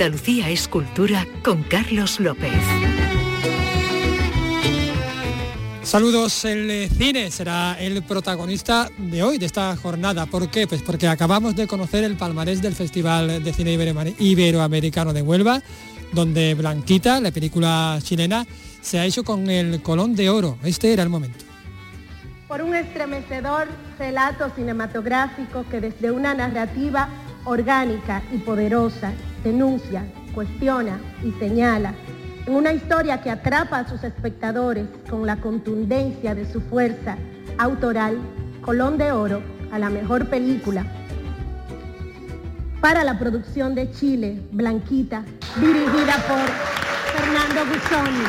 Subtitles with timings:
[0.00, 2.52] Andalucía es cultura con Carlos López.
[5.82, 10.26] Saludos, el cine será el protagonista de hoy, de esta jornada.
[10.26, 10.68] ¿Por qué?
[10.68, 13.76] Pues porque acabamos de conocer el palmarés del Festival de Cine
[14.20, 15.60] Iberoamericano de Huelva,
[16.12, 18.46] donde Blanquita, la película chilena,
[18.80, 20.58] se ha hecho con el Colón de Oro.
[20.62, 21.44] Este era el momento.
[22.46, 23.66] Por un estremecedor
[23.98, 27.08] relato cinematográfico que desde una narrativa
[27.44, 31.94] orgánica y poderosa denuncia, cuestiona y señala
[32.46, 37.18] en una historia que atrapa a sus espectadores con la contundencia de su fuerza
[37.58, 38.18] autoral,
[38.62, 40.86] Colón de Oro a la mejor película.
[42.80, 45.24] Para la producción de Chile, Blanquita,
[45.56, 46.46] dirigida por
[47.12, 48.24] Fernando Busoni.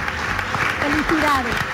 [0.82, 1.69] Felicidades.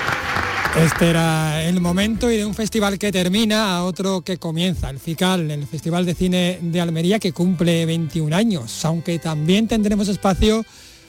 [0.77, 4.99] Este era el momento y de un festival que termina a otro que comienza, el
[4.99, 10.65] FICAL, el Festival de Cine de Almería que cumple 21 años, aunque también tendremos espacio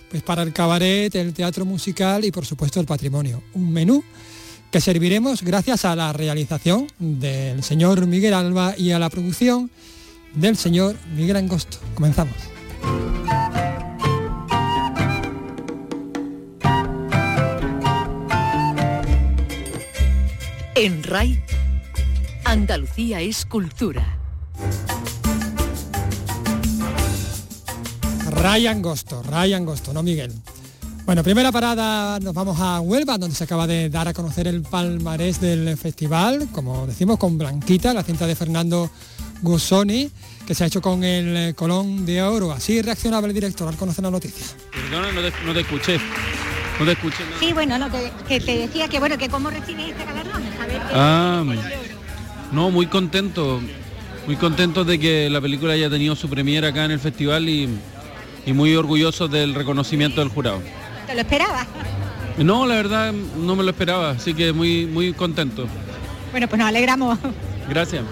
[0.09, 3.43] pues para el cabaret, el teatro musical y por supuesto el patrimonio.
[3.55, 4.05] Un menú
[4.71, 9.69] que serviremos gracias a la realización del señor Miguel Alba y a la producción
[10.35, 11.79] del señor Miguel Angosto.
[11.97, 12.37] Comenzamos.
[20.79, 21.43] En RAI,
[22.45, 24.19] Andalucía es cultura.
[28.31, 30.35] Ray Angosto, Ray Angosto, no Miguel.
[31.07, 34.61] Bueno, primera parada, nos vamos a Huelva, donde se acaba de dar a conocer el
[34.61, 38.91] palmarés del festival, como decimos, con Blanquita, la cinta de Fernando
[39.41, 40.11] Gussoni,
[40.47, 42.53] que se ha hecho con el Colón de Oro.
[42.53, 44.45] Así reaccionaba el director al conocer la noticia.
[44.73, 45.99] Perdona, no te, escuché.
[46.79, 47.89] No te escuché Sí, bueno, no,
[48.29, 50.43] que, te decía que bueno, que cómo recibes este galardón.
[50.93, 51.45] ah,
[52.53, 53.61] no, muy contento.
[54.27, 57.69] Muy contento de que la película haya tenido su premiera acá en el festival y
[58.47, 60.63] y muy orgulloso del reconocimiento del jurado.
[61.07, 61.67] ¿Te lo esperaba?
[62.39, 65.67] No, la verdad no me lo esperaba, así que muy, muy contento.
[66.31, 67.19] Bueno, pues nos alegramos.
[67.69, 68.05] Gracias.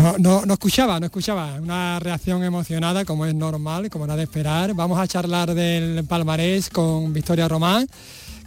[0.00, 1.56] No, no, no, escuchaba, no escuchaba.
[1.60, 4.72] Una reacción emocionada, como es normal, como era de esperar.
[4.72, 7.86] Vamos a charlar del palmarés con Victoria Román,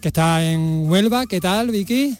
[0.01, 1.27] que está en Huelva.
[1.27, 2.17] ¿Qué tal, Vicky?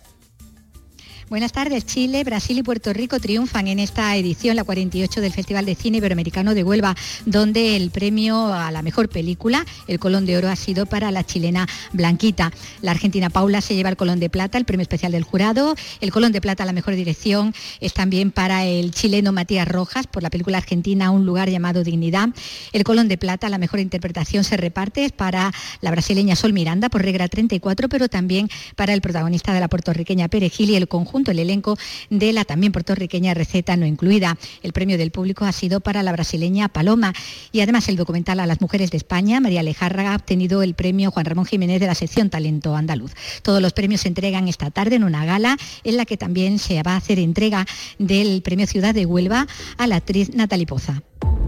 [1.33, 1.88] Buenas tardes.
[1.88, 5.97] Chile, Brasil y Puerto Rico triunfan en esta edición, la 48 del Festival de Cine
[5.97, 6.95] Iberoamericano de Huelva,
[7.25, 11.25] donde el premio a la mejor película, el Colón de Oro, ha sido para la
[11.25, 12.51] chilena Blanquita.
[12.83, 15.73] La argentina Paula se lleva el Colón de Plata, el premio especial del jurado.
[16.01, 20.05] El Colón de Plata a la mejor dirección es también para el chileno Matías Rojas
[20.05, 22.29] por la película argentina Un lugar llamado Dignidad.
[22.73, 25.51] El Colón de Plata a la mejor interpretación se reparte para
[25.81, 30.27] la brasileña Sol Miranda por regla 34, pero también para el protagonista de la puertorriqueña
[30.27, 31.78] Perejil y el conjunto el elenco
[32.09, 34.38] de la también puertorriqueña Receta No Incluida.
[34.61, 37.13] El premio del público ha sido para la brasileña Paloma
[37.51, 41.12] y además el documental A las Mujeres de España, María Alejárraga, ha obtenido el premio
[41.12, 43.13] Juan Ramón Jiménez de la sección Talento Andaluz.
[43.41, 46.81] Todos los premios se entregan esta tarde en una gala en la que también se
[46.83, 47.66] va a hacer entrega
[48.00, 49.47] del premio Ciudad de Huelva
[49.78, 51.01] a la actriz Natalie Poza.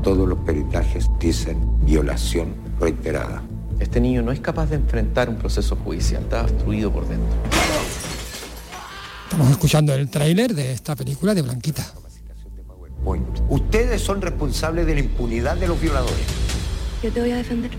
[0.03, 3.44] Todos los peritajes dicen violación reiterada.
[3.80, 7.28] Este niño no es capaz de enfrentar un proceso judicial, está obstruido por dentro.
[9.35, 11.85] Estamos escuchando el tráiler de esta película de Blanquita.
[13.50, 16.25] Ustedes son responsables de la impunidad de los violadores.
[17.03, 17.72] Yo te voy a defender.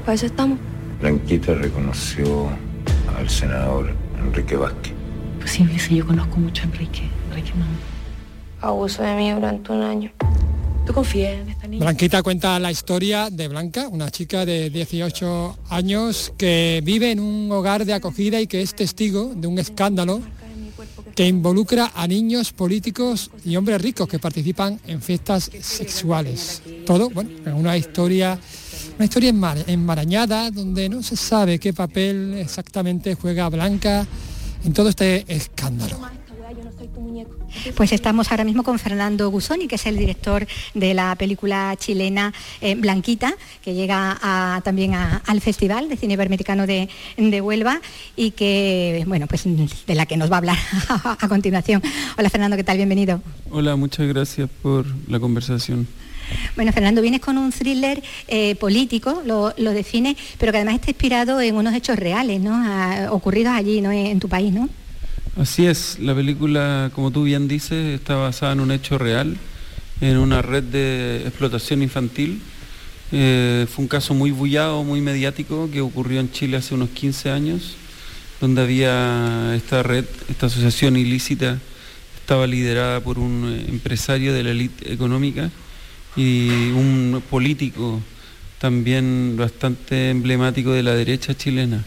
[0.00, 0.58] Para eso estamos.
[1.00, 2.48] Blanquita reconoció
[3.16, 4.92] al senador Enrique Vázquez.
[5.38, 7.08] Pues sí, yo conozco mucho a Enrique.
[7.30, 8.66] Enrique no.
[8.66, 10.10] Abuso de mí durante un año.
[10.84, 11.84] ¿Tú confías en esta niña?
[11.84, 17.52] Blanquita cuenta la historia de Blanca, una chica de 18 años que vive en un
[17.52, 20.20] hogar de acogida y que es testigo de un escándalo
[21.14, 26.62] que involucra a niños políticos y hombres ricos que participan en fiestas sexuales.
[26.86, 28.38] Todo, bueno, una historia,
[28.96, 29.32] una historia
[29.66, 34.06] enmarañada donde no se sabe qué papel exactamente juega Blanca
[34.64, 36.23] en todo este escándalo.
[37.76, 42.32] Pues estamos ahora mismo con Fernando Gusoni, que es el director de la película chilena
[42.60, 46.88] eh, Blanquita, que llega también al Festival de Cine Iberoamericano de,
[47.40, 47.80] Huelva
[48.16, 51.82] y que, bueno, pues de la que nos va a hablar a, continuación.
[52.16, 52.76] Hola Fernando, ¿qué tal?
[52.76, 53.20] Bienvenido.
[53.50, 55.86] Hola, muchas gracias por la conversación.
[56.56, 61.40] Bueno, Fernando, vienes con un thriller eh, político, lo, define, pero que además está inspirado
[61.40, 63.12] en unos hechos reales, ¿no?
[63.12, 63.92] ocurridos allí, ¿no?
[63.92, 64.68] En tu país, ¿no?
[65.36, 69.36] Así es, la película, como tú bien dices, está basada en un hecho real,
[70.00, 72.40] en una red de explotación infantil.
[73.10, 77.30] Eh, fue un caso muy bullado, muy mediático, que ocurrió en Chile hace unos 15
[77.32, 77.74] años,
[78.40, 81.58] donde había esta red, esta asociación ilícita,
[82.16, 85.50] estaba liderada por un eh, empresario de la élite económica,
[86.14, 88.00] y un político
[88.60, 91.82] también bastante emblemático de la derecha chilena.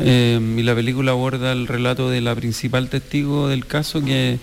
[0.00, 4.38] Eh, y la película aborda el relato de la principal testigo del caso que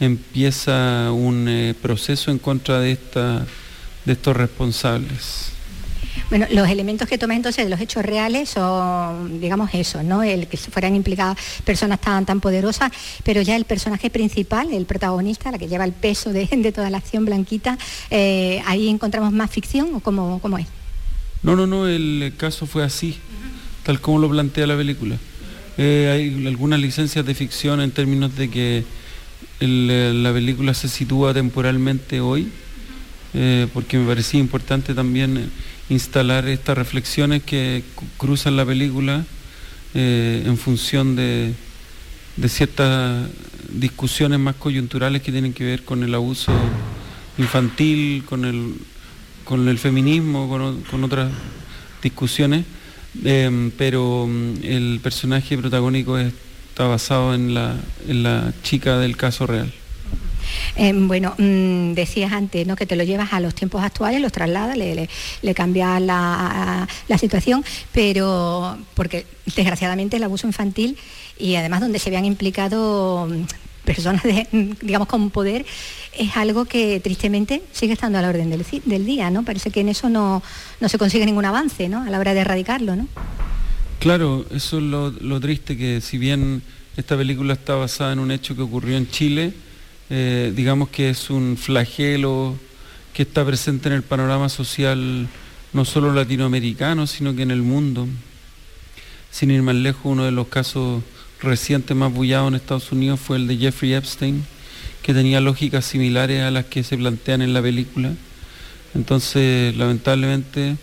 [0.00, 3.46] empieza un eh, proceso en contra de, esta,
[4.04, 5.52] de estos responsables.
[6.30, 10.22] Bueno, los elementos que toma entonces de los hechos reales son, digamos, eso, ¿no?
[10.22, 12.92] El que fueran implicadas personas tan, tan poderosas,
[13.24, 16.98] pero ya el personaje principal, el protagonista, la que lleva el peso de, toda la
[16.98, 17.78] acción blanquita,
[18.10, 20.66] eh, ¿ahí encontramos más ficción o cómo, cómo es?
[21.42, 23.16] No, no, no, el caso fue así,
[23.88, 25.16] tal como lo plantea la película.
[25.78, 28.84] Eh, hay algunas licencias de ficción en términos de que
[29.60, 32.48] eh, la película se sitúa temporalmente hoy,
[33.72, 35.50] porque me parecía importante también
[35.88, 37.82] instalar estas reflexiones que
[38.18, 39.24] cruzan la película
[39.94, 41.54] eh, en función de,
[42.46, 43.26] ciertas
[43.72, 46.52] discusiones más coyunturales que tienen que ver con el abuso
[47.38, 48.74] infantil, con el,
[49.44, 50.46] con el feminismo,
[50.90, 51.32] con, otras
[52.02, 52.66] discusiones,
[53.24, 57.76] eh, pero mm, el personaje protagónico está basado en la,
[58.06, 59.72] en la chica del caso real.
[60.76, 62.76] Eh, bueno, mm, decías antes ¿no?
[62.76, 65.08] que te lo llevas a los tiempos actuales, los trasladas, le,
[65.42, 66.88] le, cambias la,
[67.18, 69.26] situación, pero porque
[69.56, 70.96] desgraciadamente el abuso infantil
[71.38, 73.44] y además donde se habían implicado mm,
[73.88, 75.64] personas mm, digamos con poder
[76.16, 79.44] es algo que tristemente sigue estando a la orden del, día, ¿no?
[79.44, 80.42] Parece que en eso no,
[80.86, 82.02] se consigue ningún avance, ¿no?
[82.02, 83.08] A la hora de erradicarlo, ¿no?
[84.00, 86.62] Claro, eso es lo, lo triste, que si bien
[86.96, 89.52] esta película está basada en un hecho que ocurrió en Chile,
[90.10, 92.56] eh, digamos que es un flagelo
[93.12, 95.28] que está presente en el panorama social
[95.72, 98.08] no solo latinoamericano, sino que en el mundo.
[99.30, 101.02] Sin ir más lejos, uno de los casos
[101.40, 104.44] recientes más bullados en Estados Unidos fue el de Jeffrey Epstein,
[105.02, 108.12] que tenía lógicas similares a las que se plantean en la película.
[108.94, 110.76] Entonces, lamentablemente,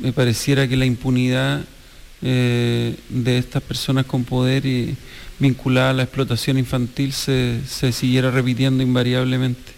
[0.00, 1.64] me pareciera que la impunidad
[2.22, 4.96] eh, de estas personas con poder y,
[5.38, 7.60] vinculada a la explotación infantil se,
[7.92, 9.75] siguiera repitiendo invariablemente.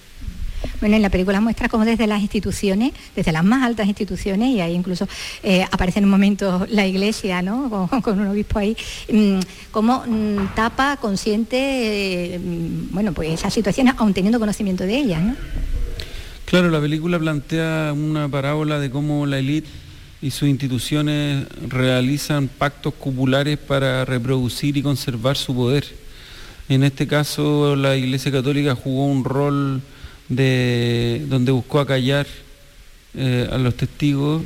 [0.81, 4.61] Bueno, en la película muestra cómo desde las instituciones, desde las más altas instituciones, y
[4.61, 5.09] ahí incluso
[5.43, 7.89] eh, aparece en un momento la iglesia, ¿no?
[8.03, 8.77] Con, un obispo ahí,
[9.13, 9.41] mm,
[9.71, 15.23] cómo mm, tapa consciente, eh, mm, bueno, pues esas situaciones, aún teniendo conocimiento de ellas,
[15.23, 15.37] ¿no?
[16.45, 19.69] Claro, la película plantea una parábola de cómo la élite
[20.23, 25.85] y sus instituciones realizan pactos cupulares para reproducir y conservar su poder.
[26.69, 29.81] En este caso, la Iglesia Católica jugó un rol
[30.29, 32.27] de, donde buscó acallar
[33.15, 34.43] eh, a los testigos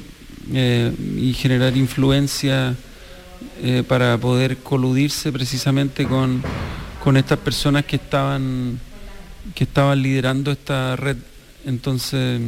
[0.53, 2.75] eh, y generar influencia
[3.63, 6.43] eh, para poder coludirse precisamente con,
[7.03, 8.79] con estas personas que estaban,
[9.55, 11.17] que estaban liderando esta red.
[11.65, 12.41] Entonces,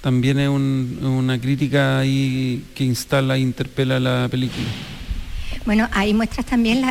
[0.00, 4.66] también es una crítica ahí que instala e interpela la película.
[5.64, 6.82] Bueno, ahí muestras también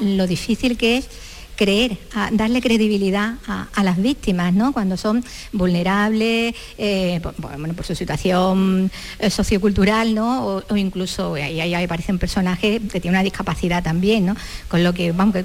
[0.00, 1.08] lo difícil que es
[1.56, 1.98] creer,
[2.32, 4.72] darle credibilidad a, las víctimas, ¿no?
[4.72, 10.62] Cuando son vulnerables, eh, por, bueno, por su situación eh, sociocultural, ¿no?
[10.68, 14.36] O, incluso, ahí, ahí, aparecen personajes que tienen una discapacidad también, ¿no?
[14.68, 15.36] Con lo que, vamos,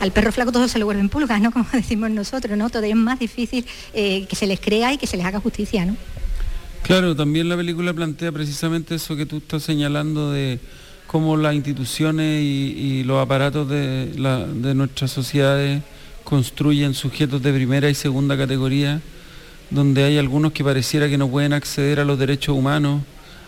[0.00, 1.50] al perro flaco todo se le vuelven pulgas, ¿no?
[1.52, 2.68] Como decimos nosotros, ¿no?
[2.68, 5.86] Todavía es más difícil eh, que se les crea y que se les haga justicia,
[5.86, 5.96] ¿no?
[6.82, 10.60] Claro, también la película plantea precisamente eso que tú estás señalando de
[11.14, 14.10] cómo las instituciones y, los aparatos de,
[14.74, 15.80] nuestras sociedades
[16.24, 19.00] construyen sujetos de primera y segunda categoría,
[19.70, 23.02] donde hay algunos que pareciera que no pueden acceder a los derechos humanos,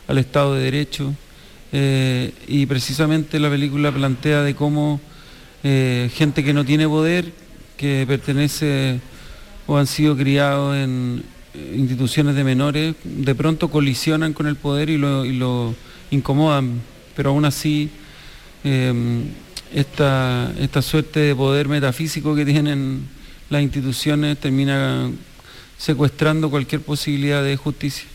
[0.06, 1.12] al Estado de Derecho,
[1.72, 5.00] eh, y precisamente la película plantea de cómo
[5.64, 7.32] eh, gente que no tiene poder,
[7.76, 9.00] que pertenece
[9.66, 11.24] o han sido criados en,
[11.74, 15.74] instituciones de menores de pronto colisionan con el poder y lo,
[16.12, 16.80] incomodan,
[17.16, 17.90] pero aún así
[18.62, 19.24] em,
[19.74, 23.08] esta, esta suerte de poder metafísico que tienen
[23.50, 25.10] las instituciones termina
[25.78, 28.06] secuestrando cualquier posibilidad de justicia.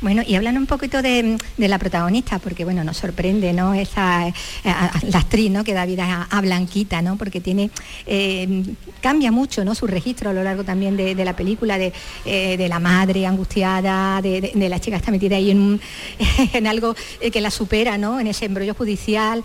[0.00, 3.74] Bueno, y hablan un poquito de, la protagonista, porque bueno, nos sorprende, ¿no?
[3.74, 5.64] Esa, eh, la actriz, ¿no?
[5.64, 7.16] Que da vida a, Blanquita, ¿no?
[7.16, 7.70] Porque tiene,
[8.06, 8.62] eh,
[9.00, 9.74] cambia mucho, ¿no?
[9.74, 11.92] Su registro a lo largo también de, la película, de,
[12.24, 15.80] eh, la madre angustiada, de, la chica que está metida ahí en,
[16.68, 16.94] algo
[17.32, 18.20] que la supera, ¿no?
[18.20, 19.42] En ese embrollo judicial,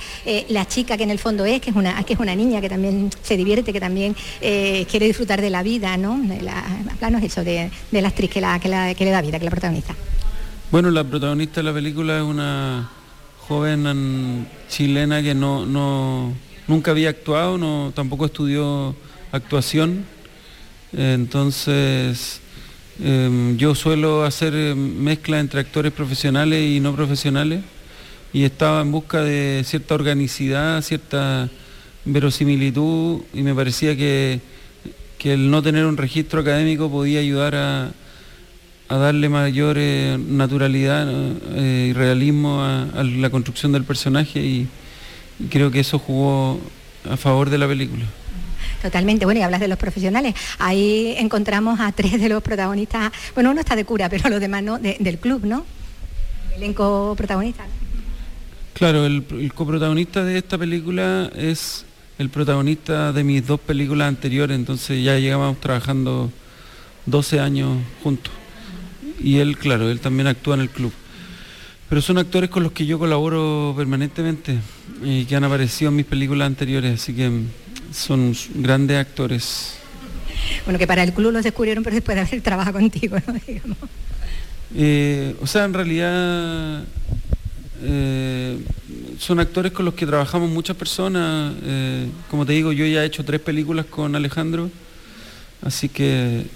[0.50, 2.70] la chica que en el fondo es, que es una, que es una niña que
[2.70, 6.20] también se divierte, que también quiere disfrutar de la vida, ¿no?
[6.42, 6.64] La,
[7.00, 9.52] plano es eso, de, la actriz que, la, que, que le da vida, que la
[9.52, 9.96] protagoniza.
[10.74, 12.90] Bueno, la protagonista de la película es una
[13.48, 16.34] joven chilena que no,
[16.68, 18.96] nunca había actuado, no, tampoco estudió
[19.32, 20.04] actuación.
[20.92, 22.42] Entonces,
[23.02, 27.64] Em, yo suelo hacer em, mezcla entre actores profesionales y no profesionales
[28.32, 31.50] y estaba en busca de cierta organicidad, cierta
[32.06, 34.42] verosimilitud y me parecía que,
[35.24, 37.92] el no tener un registro académico podía ayudar a,
[38.98, 44.68] darle mayor eh, naturalidad eh, y realismo a, la construcción del personaje y
[45.50, 46.60] creo que eso jugó
[47.10, 48.06] a favor de la película.
[48.82, 50.36] Totalmente, bueno, y hablas de los profesionales.
[50.60, 54.62] Ahí encontramos a tres de los protagonistas, bueno, uno está de cura, pero los demás
[54.64, 55.66] no, del club, ¿no?
[56.52, 57.66] El elenco protagonista.
[58.74, 61.86] Claro, el, coprotagonista de esta película es
[62.18, 66.32] el protagonista de mis dos películas anteriores, entonces ya llegábamos trabajando
[67.06, 68.34] 12 años juntos.
[69.24, 70.92] Y él, claro, él también actúa en el club.
[71.90, 74.58] Pero son actores con los que yo colaboro permanentemente
[75.04, 77.32] y que han aparecido en mis películas anteriores, así que
[77.94, 79.76] son grandes actores.
[80.66, 83.18] Bueno, que para el club los descubrieron, pero después de haber trabajado contigo,
[83.66, 83.76] ¿no?
[84.76, 86.84] Eh, o sea, en realidad
[87.84, 88.58] eh,
[89.20, 91.54] son actores con los que trabajamos muchas personas.
[91.64, 94.72] Eh, como te digo, yo ya he hecho tres películas con Alejandro,
[95.62, 96.48] así que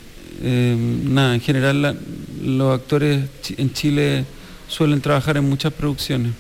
[0.41, 1.99] nada, en general
[2.47, 3.25] los actores
[3.57, 4.25] en Chile
[4.69, 6.31] suelen trabajar en muchas producciones.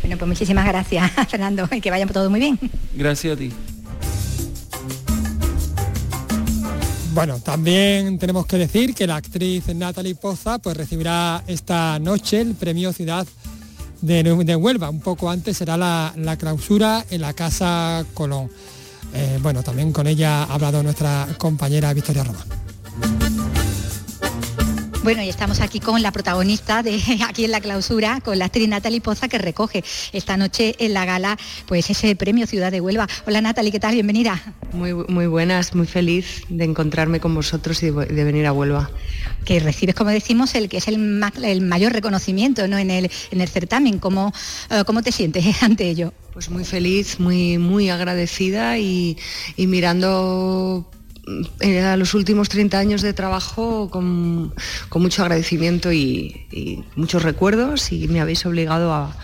[0.00, 2.58] Bueno, pues muchísimas gracias, Fernando, y que vaya todo muy bien.
[2.94, 3.52] Gracias a ti.
[7.12, 12.54] Bueno, también tenemos que decir que la actriz Natalie Poza pues recibirá esta noche el
[12.54, 13.26] premio Ciudad
[14.02, 14.90] de, Huelva.
[14.90, 18.50] Un poco antes será la, clausura en la Casa Colón.
[19.14, 22.65] Eh, bueno, también con ella ha hablado nuestra compañera Victoria Román.
[25.06, 28.68] Bueno, y estamos aquí con la protagonista de aquí en la clausura, con la actriz
[28.68, 33.06] Natalie Poza, que recoge esta noche en la gala pues ese premio Ciudad de Huelva.
[33.24, 33.94] Hola Natalie, ¿qué tal?
[33.94, 34.42] Bienvenida.
[34.72, 38.90] Muy, muy buenas, muy feliz de encontrarme con vosotros y de, venir a Huelva.
[39.44, 42.76] Que recibes, como decimos, el que es el, mayor reconocimiento ¿no?
[42.76, 44.00] en, el, en el certamen.
[44.00, 44.32] ¿Cómo,
[44.70, 46.14] eh, ¿Cómo te sientes ante ello?
[46.32, 49.16] Pues muy feliz, muy, muy agradecida y,
[49.56, 50.84] y mirando
[51.60, 54.54] a los últimos 30 años de trabajo con,
[54.94, 59.16] mucho agradecimiento y, muchos recuerdos y me habéis obligado a,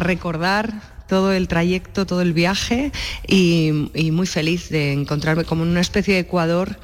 [0.00, 2.92] recordar todo el trayecto, todo el viaje
[3.26, 6.78] y, muy feliz de encontrarme como en una especie de Ecuador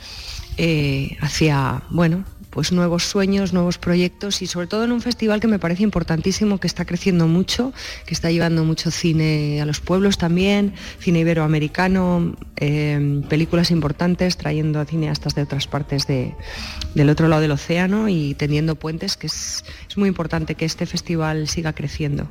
[0.56, 5.48] eh, hacia, bueno, pues nuevos sueños, nuevos proyectos y sobre todo en un festival que
[5.48, 7.72] me parece importantísimo, que está creciendo mucho,
[8.06, 14.78] que está llevando mucho cine a los pueblos también, cine iberoamericano, eh, películas importantes, trayendo
[14.78, 19.64] a cineastas de otras partes del otro lado del océano y tendiendo puentes, que es,
[19.96, 22.28] muy importante que este festival siga creciendo.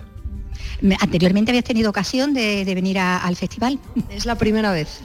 [1.02, 3.78] ¿Anteriormente habías tenido ocasión de, venir al festival?
[4.10, 5.02] Es la primera vez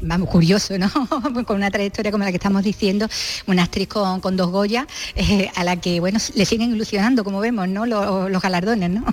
[0.00, 0.88] vamos, curioso, ¿no?
[1.46, 3.08] con una trayectoria como la que estamos diciendo,
[3.46, 7.68] una actriz con, dos Goya, eh, a la que, bueno, le siguen ilusionando, como vemos,
[7.68, 7.86] ¿no?
[7.86, 9.04] Los, galardones, ¿no?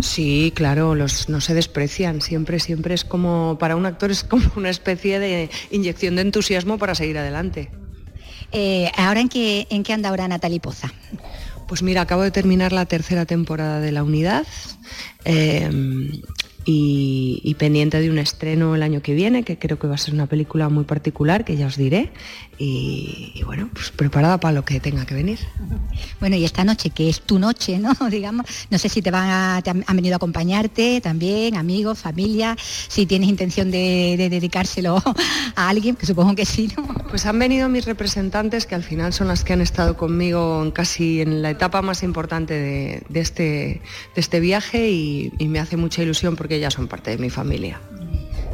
[0.00, 4.44] Sí, claro, los, no se desprecian, siempre, siempre es como, para un actor es como
[4.56, 7.70] una especie de inyección de entusiasmo para seguir adelante.
[8.52, 10.92] Eh, ¿Ahora en qué, en qué anda ahora Natalie Poza?
[11.66, 14.46] Pues mira, acabo de terminar la tercera temporada de la unidad.
[15.24, 15.70] Eh,
[16.64, 20.14] y, pendiente de un estreno el año que viene, que creo que va a ser
[20.14, 22.10] una película muy particular, que ya os diré.
[22.58, 25.38] Y, bueno, pues preparada para lo que tenga que venir.
[26.20, 27.92] Bueno, y esta noche, que es tu noche, ¿no?
[28.10, 33.06] Digamos, no sé si te van a, han venido a acompañarte también, amigos, familia, si
[33.06, 35.02] tienes intención de, dedicárselo
[35.56, 36.86] a alguien, que supongo que sí, ¿no?
[37.10, 41.20] Pues han venido mis representantes, que al final son las que han estado conmigo casi
[41.20, 43.44] en la etapa más importante de, este,
[44.14, 47.80] de este viaje y me hace mucha ilusión porque ellas son parte de mi familia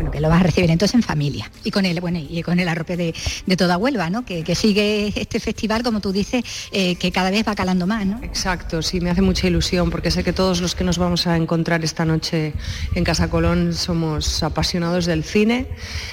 [0.00, 2.58] bueno, que lo vas a recibir entonces en familia y con el, bueno, y con
[2.58, 3.14] el arrope de,
[3.56, 4.24] toda Huelva, ¿no?
[4.24, 6.42] Que, sigue este festival, como tú dices,
[6.72, 8.18] eh, que cada vez va calando más, ¿no?
[8.22, 11.36] Exacto, sí, me hace mucha ilusión porque sé que todos los que nos vamos a
[11.36, 12.54] encontrar esta noche
[12.94, 15.66] en Casa Colón somos apasionados del cine,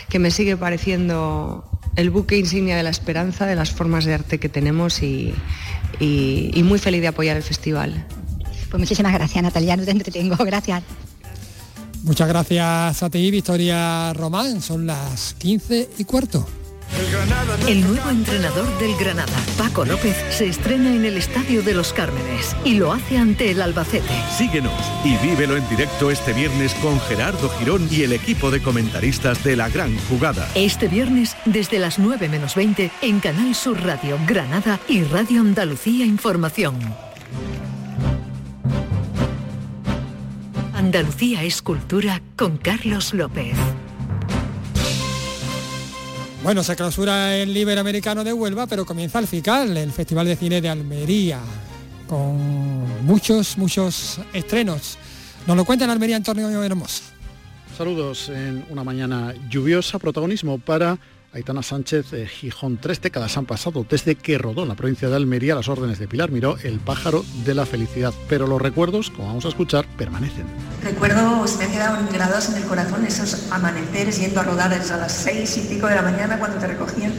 [0.10, 1.64] que me sigue pareciendo
[1.96, 5.34] el buque insignia de la esperanza, de las formas de arte que tenemos y,
[6.00, 8.06] y muy feliz de apoyar el festival.
[8.70, 10.84] Pues muchísimas gracias, Natalia, no te entretengo, gracias.
[12.04, 14.62] Muchas gracias a ti, Victoria Román.
[14.62, 16.48] Son las 15 y cuarto.
[17.68, 22.56] El nuevo entrenador del Granada, Paco López, se estrena en el Estadio de los Cármenes
[22.64, 24.08] y lo hace ante el Albacete.
[24.38, 24.74] Síguenos
[25.04, 29.58] y vívelo en directo este viernes con Gerardo Girón y el equipo de comentaristas de
[29.58, 30.48] la gran jugada.
[30.56, 36.06] Este viernes desde las 9 menos 20 en Canal Sur Radio Granada y Radio Andalucía
[36.06, 36.76] Información.
[40.78, 43.56] Andalucía Escultura con Carlos López.
[46.44, 50.62] Bueno, se clausura el Iberoamericano de Huelva, pero comienza el FICAL, el Festival de Cine
[50.62, 51.40] de Almería,
[52.06, 55.00] con muchos, muchos estrenos.
[55.48, 57.02] Nos lo cuenta en Almería Antonio Hermoso.
[57.76, 61.00] Saludos en una mañana lluviosa, protagonismo para
[61.38, 62.80] Aitana Sánchez de Gijón.
[62.82, 66.08] Tres décadas han pasado desde que rodó en la provincia de Almería las órdenes de
[66.08, 68.12] Pilar Miró, El pájaro de la felicidad.
[68.28, 70.46] Pero los recuerdos, como vamos a escuchar, permanecen.
[70.84, 75.12] Recuerdos, me han quedado grabados en el corazón esos amaneceres yendo a rodar a las
[75.12, 77.14] seis y pico de la mañana cuando te recogían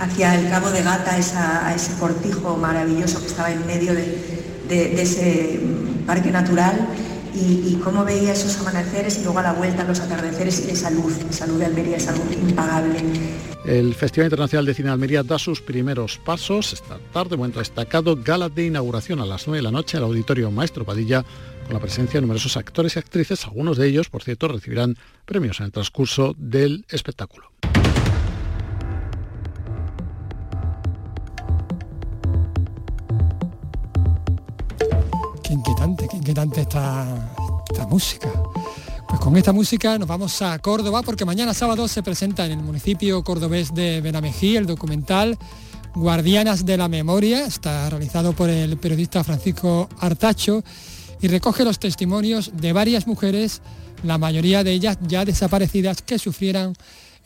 [0.00, 5.60] hacia el Cabo de Gata, a ese cortijo maravilloso que estaba en medio de ese
[6.04, 6.88] parque natural
[7.34, 11.18] y, cómo veía esos amaneceres y luego a la vuelta los atardeceres y esa luz,
[11.28, 13.00] esa luz de Almería es algo impagable.
[13.64, 16.72] El Festival Internacional de Cine de Almería da sus primeros pasos.
[16.72, 20.50] Esta tarde, momento destacado, gala de inauguración a las 9 de la noche al Auditorio
[20.50, 21.24] Maestro Padilla,
[21.64, 23.44] con la presencia de numerosos actores y actrices.
[23.44, 27.52] Algunos de ellos, por cierto, recibirán premios en el transcurso del espectáculo.
[35.52, 37.28] Inquietante, qué inquietante esta,
[37.70, 38.32] esta música.
[39.06, 42.62] Pues con esta música nos vamos a Córdoba porque mañana sábado se presenta en el
[42.62, 45.36] municipio cordobés de Benamejí el documental
[45.94, 47.44] Guardianas de la Memoria.
[47.44, 50.64] Está realizado por el periodista Francisco Artacho
[51.20, 53.60] y recoge los testimonios de varias mujeres,
[54.02, 56.74] la mayoría de ellas ya desaparecidas, que sufrieran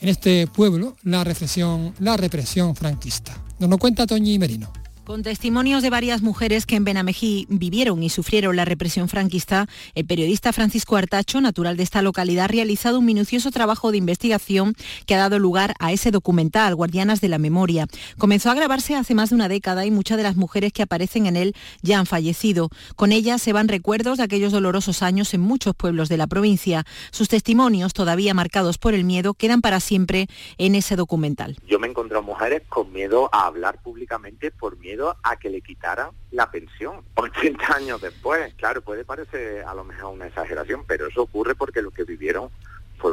[0.00, 3.33] en este pueblo la represión, la represión franquista.
[3.61, 4.86] Nos lo cuenta Toñi Merino.
[5.07, 10.05] Con testimonios de varias mujeres que en Benamejí vivieron y sufrieron la represión franquista, el
[10.05, 14.75] periodista Francisco Artacho, natural de esta localidad, ha realizado un minucioso trabajo de investigación
[15.07, 17.87] que ha dado lugar a ese documental, Guardianas de la Memoria.
[18.19, 21.27] Comenzó a grabarse hace más de una década y muchas de las mujeres que aparecen
[21.27, 22.69] en él ya han fallecido.
[22.97, 26.85] Con ellas se van recuerdos de aquellos dolorosos años en muchos pueblos de la provincia.
[27.13, 30.27] Sus testimonios, todavía marcados por el miedo, quedan para siempre
[30.59, 31.57] en ese documental.
[31.65, 36.11] Yo me encontré mujeres con miedo a hablar públicamente por miedo a que le quitaran
[36.31, 38.55] la pensión 80 años después.
[38.55, 42.50] Claro, puede parecer a lo mejor una exageración, pero eso ocurre porque lo que vivieron
[42.99, 43.13] fue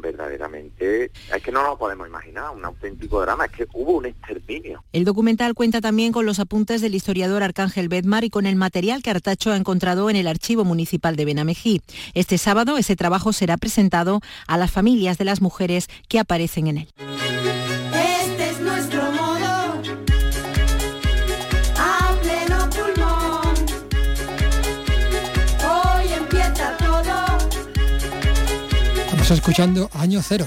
[0.00, 4.84] verdaderamente, es que no lo podemos imaginar, un auténtico drama, es que hubo un exterminio.
[4.92, 9.02] El documental cuenta también con los apuntes del historiador Arcángel Bedmar y con el material
[9.02, 11.82] que Artacho ha encontrado en el Archivo Municipal de Benamejí.
[12.14, 16.78] Este sábado ese trabajo será presentado a las familias de las mujeres que aparecen en
[16.78, 16.88] él.
[29.34, 30.46] Escuchando Año Cero.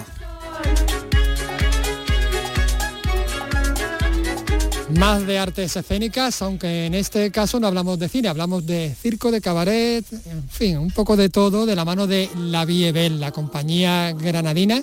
[4.97, 9.31] Más de artes escénicas, aunque en este caso no hablamos de cine, hablamos de circo,
[9.31, 13.31] de cabaret, en fin, un poco de todo de la mano de La Viebel, la
[13.31, 14.81] compañía granadina,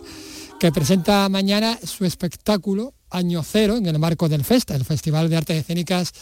[0.60, 5.38] que presenta mañana su espectáculo Año Cero en el marco del FESTA, el Festival de
[5.38, 6.12] Artes Escénicas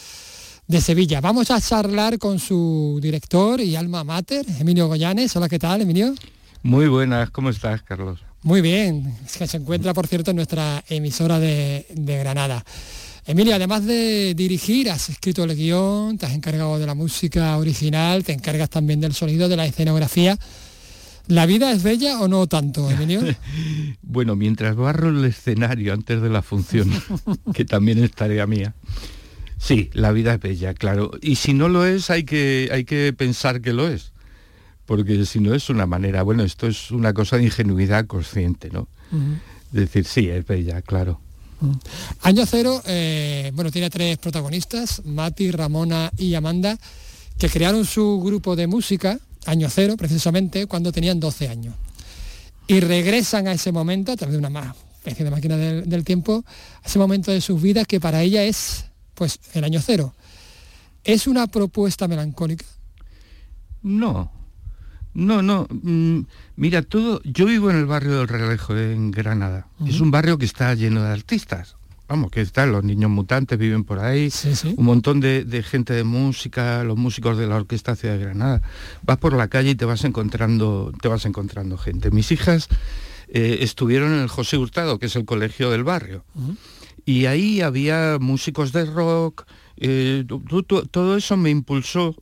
[0.67, 1.21] de Sevilla.
[1.21, 5.35] Vamos a charlar con su director y alma mater, Emilio Goyanes.
[5.35, 6.15] Hola, ¿qué tal, Emilio?
[6.65, 8.21] Muy buenas, ¿cómo estás, Carlos?
[8.41, 12.65] Muy bien, es que se encuentra, por cierto, en nuestra emisora de, Granada.
[13.27, 18.23] Emilia, además de dirigir, has escrito el guion, te has encargado de la música original,
[18.23, 20.39] te encargas también del sonido, de la escenografía.
[21.27, 23.21] ¿La vida es bella o no tanto, Emilio?
[24.01, 26.89] bueno, mientras barro el escenario antes de la función,
[27.53, 28.73] que también es tarea mía,
[29.59, 31.11] sí, la vida es bella, claro.
[31.21, 34.14] Y si no lo es, hay que, hay que pensar que lo es
[34.85, 38.87] porque si no es una manera, bueno, esto es una cosa de ingenuidad consciente, ¿no?
[39.71, 41.19] Decir, sí, es bella, claro.
[42.21, 46.77] Año Cero, eh, bueno, tiene tres protagonistas, Mati, Ramona y Amanda,
[47.37, 51.75] que crearon su grupo de música, Año Cero, precisamente, cuando tenían 12 años.
[52.67, 56.43] Y regresan a ese momento, a través de una especie de máquina del, del tiempo,
[56.83, 60.13] a ese momento de sus vidas que para ella es, pues, el Año Cero.
[61.03, 62.65] ¿Es una propuesta melancólica?
[63.83, 64.31] No,
[65.15, 65.65] no, no.
[65.69, 66.25] Mm,
[66.57, 67.21] mira, todo.
[67.23, 69.67] Yo vivo en el barrio del Regalejo, en Granada.
[69.87, 71.77] Es un barrio que está lleno de artistas.
[72.07, 74.31] Vamos, que están los niños mutantes, viven por ahí,
[74.77, 78.61] un montón de, gente de música, los músicos de la Orquesta Ciudad de Granada.
[79.01, 82.11] Vas por la calle y te vas encontrando, te vas encontrando gente.
[82.11, 82.67] Mis hijas
[83.29, 86.23] eh, estuvieron en el José Hurtado, que es el colegio del barrio.
[87.05, 89.45] Y ahí había músicos de rock,
[89.77, 90.25] eh,
[90.91, 92.15] todo eso me impulsó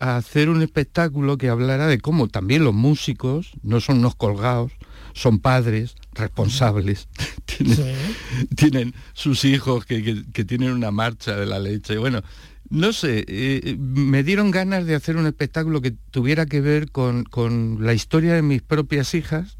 [0.00, 4.72] a hacer un espectáculo que hablara de cómo también los músicos no son unos colgados,
[5.12, 7.08] son padres responsables,
[8.56, 11.98] tienen, sus hijos que, tienen una marcha de la leche.
[11.98, 12.22] Bueno,
[12.68, 17.24] no sé, eh, me dieron ganas de hacer un espectáculo que tuviera que ver con,
[17.24, 19.56] con la historia de mis propias hijas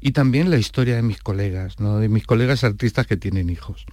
[0.00, 1.98] y también la historia de mis colegas, ¿no?
[1.98, 3.86] de mis colegas artistas que tienen hijos.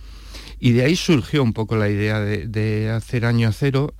[0.60, 3.94] Y de ahí surgió un poco la idea de, hacer Año Cero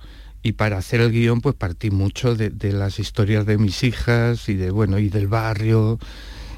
[0.44, 4.54] y para hacer el guion pues partí mucho de, las historias de mis hijas y
[4.54, 5.98] de bueno y del barrio,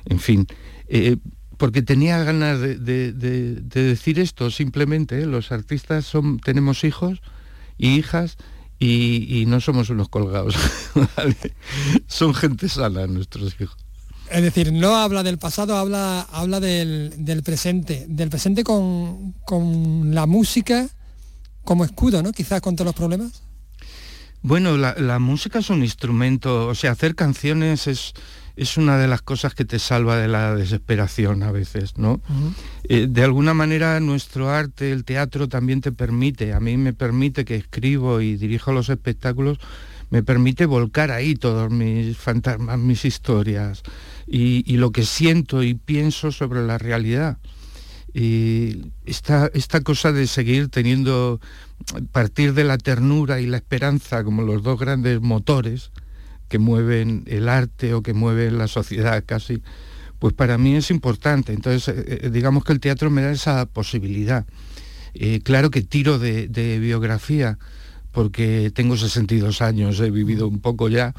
[0.05, 0.47] en fin.
[0.89, 1.17] Eh,
[1.57, 5.27] porque tenía ganas de, decir esto simplemente, ¿eh?
[5.27, 7.23] los artistas son, tenemos hijos
[7.79, 8.37] y hijas
[8.81, 10.57] y, no somos unos colgados,
[12.09, 13.79] son gente sana nuestros hijos.
[14.33, 19.35] Es decir, no habla del pasado, habla, habla del, presente, del presente con,
[20.13, 20.89] la música
[21.63, 22.33] como escudo, ¿no?
[22.33, 23.46] Quizás contra los problemas.
[24.47, 28.13] Bueno, la, música es un instrumento, o sea, hacer canciones es,
[28.55, 32.21] es una de las cosas que te salva de la desesperación a veces, ¿no?
[32.85, 37.45] Eh, de alguna manera nuestro arte, el teatro también te permite, a mí me permite
[37.45, 39.59] que escribo y dirijo los espectáculos,
[40.11, 43.83] me permite volcar ahí todos mis fantasmas, mis historias
[44.29, 47.39] y, lo que siento y pienso sobre la realidad.
[48.19, 51.39] Y esta, esta cosa de seguir teniendo,
[52.13, 55.91] partir de la ternura y la esperanza como los dos grandes motores
[56.49, 59.63] que mueven el arte o que mueven la sociedad casi,
[60.19, 61.53] pues para mí es importante.
[61.53, 64.47] Entonces, eh, eh, digamos que el teatro me da esa posibilidad.
[65.13, 67.59] Eh, claro que tiro de, de, biografía,
[68.13, 71.13] porque tengo 62 años, he vivido un poco ya,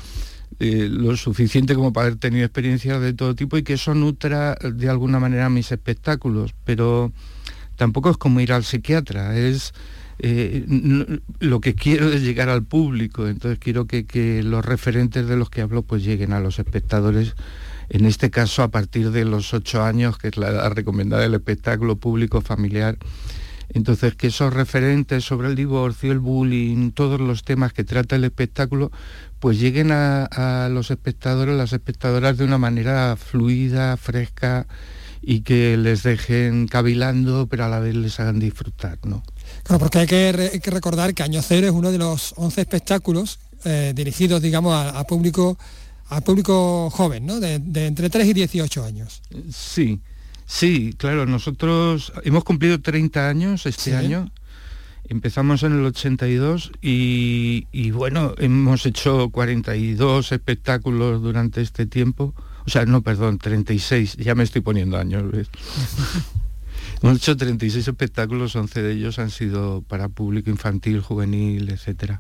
[0.60, 4.56] eh, lo suficiente como para haber tenido experiencias de todo tipo y que eso nutra
[4.56, 7.12] de alguna manera mis espectáculos, pero
[7.76, 9.74] tampoco es como ir al psiquiatra, es
[10.20, 10.65] eh,
[11.39, 15.62] lo que quiero es llegar al público, entonces quiero que, los referentes de los que
[15.62, 17.36] hablo pues lleguen a los espectadores,
[17.89, 21.36] en este caso a partir de los ocho años, que es la edad recomendada del
[21.36, 22.98] espectáculo público familiar.
[23.70, 28.24] Entonces, que esos referentes sobre el divorcio, el bullying, todos los temas que trata el
[28.24, 28.91] espectáculo,
[29.39, 34.67] pues lleguen a, los espectadores, las espectadoras de una manera fluida, fresca
[35.21, 39.23] y que les dejen cavilando, pero a la vez les hagan disfrutar, ¿no?
[39.63, 43.93] Claro, porque hay que, recordar que Año Cero es uno de los 11 espectáculos eh,
[43.95, 45.58] dirigidos, digamos, a, público
[46.10, 47.39] a público joven, ¿no?
[47.39, 49.21] De, entre 3 y 18 años.
[49.52, 50.00] Sí,
[50.45, 54.32] sí, claro, nosotros hemos cumplido 30 años este año
[55.10, 62.34] Empezamos en el 82 y, bueno, hemos hecho 42 espectáculos durante este tiempo.
[62.65, 65.24] O sea, no, perdón, 36, ya me estoy poniendo años.
[67.02, 72.20] hemos hecho 36 espectáculos, 11 de ellos han sido para público infantil, juvenil, etcétera.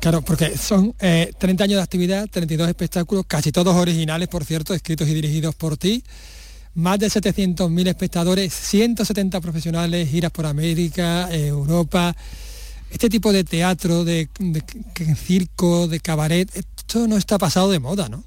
[0.00, 4.72] Claro, porque son 30 eh, años de actividad, 32 espectáculos, casi todos originales, por cierto,
[4.72, 6.02] escritos y dirigidos por ti
[6.74, 12.14] más de 700.000 espectadores, 170 profesionales, giras por América, Europa.
[12.90, 14.28] Este tipo de teatro, de,
[15.16, 18.24] circo, de cabaret, esto no está pasado de moda, ¿no?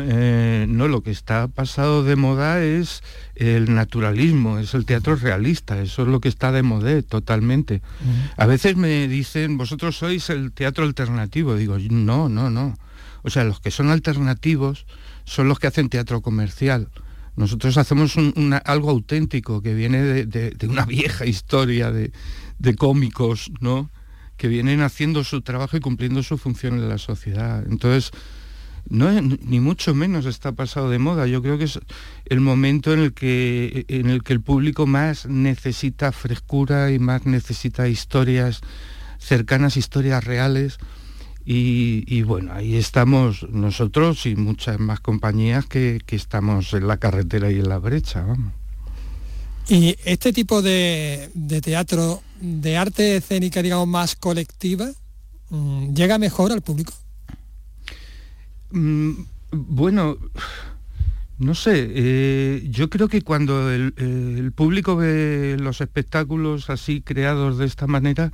[0.00, 3.02] Eh, no, lo que está pasado de moda es
[3.36, 7.82] el naturalismo, es el teatro realista, eso es lo que está de moda totalmente.
[8.36, 12.76] A veces me dicen, vosotros sois el teatro alternativo, digo, no, no, no.
[13.22, 14.86] O sea, los que son alternativos
[15.26, 16.88] son los que hacen teatro comercial.
[17.34, 18.16] Nosotros hacemos
[18.64, 22.12] algo auténtico que viene de, una vieja historia de,
[22.78, 23.90] cómicos, ¿no?
[24.38, 27.64] que vienen haciendo su trabajo y cumpliendo su función en la sociedad.
[27.68, 28.10] Entonces,
[28.88, 31.26] no ni mucho menos está pasado de moda.
[31.26, 31.80] Yo creo que es
[32.26, 37.26] el momento en el que, en el, que el público más necesita frescura y más
[37.26, 38.60] necesita historias
[39.18, 40.78] cercanas, historias reales
[41.48, 47.60] y, bueno, ahí estamos nosotros y muchas más compañías que, estamos en la carretera y
[47.60, 48.24] en la brecha.
[48.24, 48.52] Vamos.
[49.68, 51.30] Y este tipo de,
[51.62, 54.90] teatro, de arte escénica, digamos, más colectiva,
[55.50, 56.92] mm, ¿llega mejor al público?
[58.72, 59.12] Mm,
[59.52, 60.18] bueno,
[61.38, 67.58] no sé, eh, yo creo que cuando el, el, público ve los espectáculos así creados
[67.58, 68.32] de esta manera,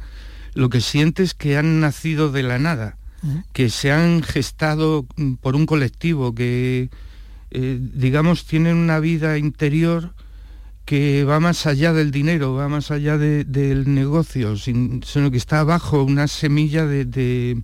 [0.55, 2.97] lo que siente es que han nacido de la nada
[3.53, 6.91] que se han gestado mm, por un colectivo, que
[7.51, 10.15] eh, digamos tienen una vida interior
[10.85, 16.03] que va más allá del dinero, va más allá del negocio, sino que está abajo
[16.03, 17.63] una semilla de,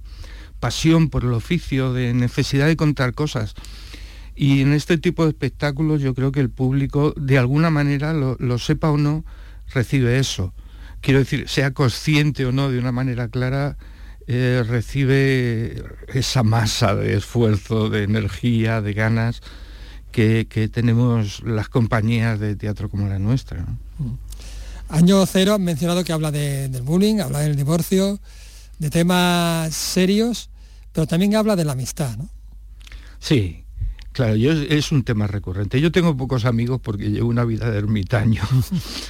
[0.61, 3.55] pasión por el oficio, de necesidad de contar cosas.
[4.37, 8.59] Y en este tipo de espectáculos yo creo que el público, de alguna manera, lo
[8.59, 9.25] sepa o no,
[9.75, 10.55] recibe eso.
[11.01, 13.77] Quiero decir, sea consciente o no de una manera clara,
[14.31, 19.41] eh, recibe esa masa de esfuerzo, de energía, de ganas
[20.12, 23.62] que, tenemos las compañías de teatro como la nuestra.
[23.99, 24.14] Mm.
[24.91, 28.21] Año cero, han mencionado que habla del bullying, habla del divorcio,
[28.79, 30.51] de temas serios,
[30.93, 32.29] pero también habla de la amistad, ¿no?
[33.21, 33.64] Sí,
[34.12, 35.81] Claro, yo, es un tema recurrente.
[35.81, 38.42] Yo tengo pocos amigos porque llevo una vida de ermitaño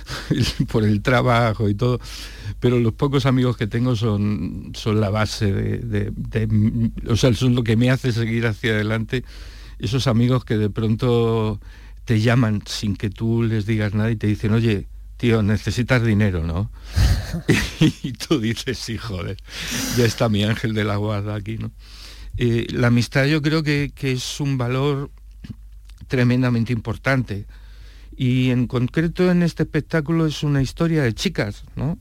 [0.71, 1.99] por el trabajo y todo,
[2.61, 6.13] pero los pocos amigos que tengo son, son la base de,
[7.09, 9.25] o sea, son lo que me hace seguir hacia adelante.
[9.79, 11.61] Esos amigos que de pronto
[12.05, 16.43] te llaman sin que tú les digas nada y te dicen, oye, tío, necesitas dinero,
[16.43, 16.71] ¿no?
[18.03, 19.37] y tú dices, sí, joder,
[19.97, 21.71] ya está mi ángel de la guarda aquí, ¿no?
[22.41, 25.11] Eh, la amistad yo creo que, es un valor
[26.07, 27.47] tremendamente importante.
[28.17, 31.99] Y en concreto en este espectáculo es una historia de chicas, ¿no?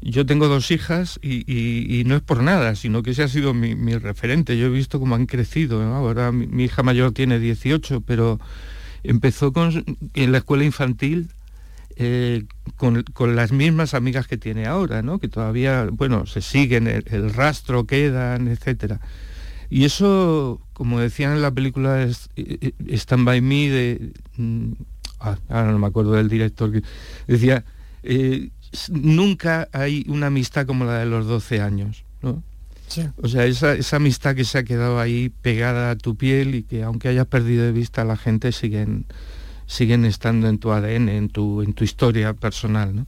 [0.00, 3.96] Yo tengo dos hijas y, no es por nada, sino que ese ha sido mi,
[3.96, 4.58] referente.
[4.58, 5.80] Yo he visto cómo han crecido.
[5.82, 8.40] Ahora mi, hija mayor tiene 18, pero
[9.04, 11.28] empezó con, en la escuela infantil
[11.96, 12.44] eh,
[12.76, 13.04] con,
[13.36, 15.18] las mismas amigas que tiene ahora, ¿no?
[15.18, 19.00] que todavía, bueno, se siguen, el, el rastro quedan, etcétera.
[19.72, 24.72] Y eso, como decían en la película eh, eh, Stand By Me, de, mm,
[25.18, 26.82] ah, ahora no me acuerdo del director, que
[27.26, 27.64] decía,
[28.02, 28.50] eh,
[28.90, 32.42] nunca hay una amistad como la de los 12 años, ¿no?
[33.22, 36.82] O sea, esa, amistad que se ha quedado ahí pegada a tu piel y que
[36.82, 39.06] aunque hayas perdido de vista a la gente, siguen,
[39.64, 43.06] siguen estando en tu ADN, en tu, en tu historia personal, ¿no?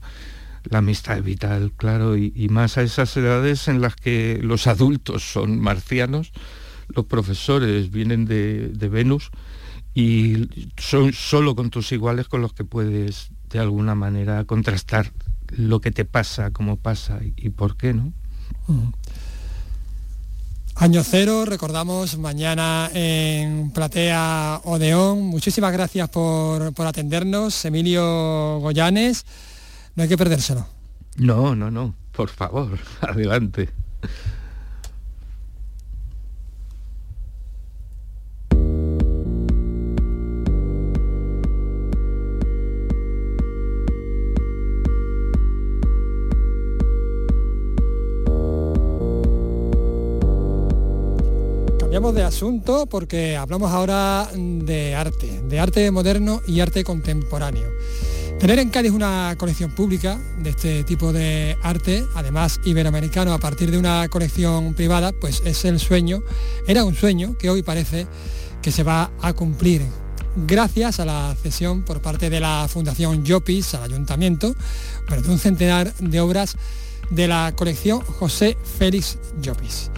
[0.69, 5.23] La amistad es vital, claro, y, más a esas edades en las que los adultos
[5.23, 6.31] son marcianos,
[6.87, 9.31] los profesores vienen de, Venus
[9.93, 15.11] y son solo con tus iguales con los que puedes de alguna manera contrastar
[15.49, 18.11] lo que te pasa, cómo pasa y, por qué, ¿no?
[20.75, 25.21] Año cero, recordamos mañana en Platea Odeón.
[25.21, 29.25] Muchísimas gracias por, por atendernos, Emilio Goyanes
[29.95, 30.65] no hay que perdérselo.
[31.17, 33.69] No, no, no, por favor, adelante.
[51.79, 57.69] Cambiamos de asunto porque hablamos ahora de arte, de arte moderno y arte contemporáneo.
[58.45, 63.71] Tener en Cádiz una colección pública de este tipo de arte, además iberoamericano, a partir
[63.71, 66.21] de una colección privada, pues es el sueño,
[66.67, 68.05] era un sueño que hoy parece
[68.61, 69.81] que se va a cumplir
[70.45, 74.53] gracias a la cesión por parte de la Fundación Llopis al Ayuntamiento
[75.09, 76.55] de un centenar de obras
[77.09, 79.89] de la colección José Félix Llopis.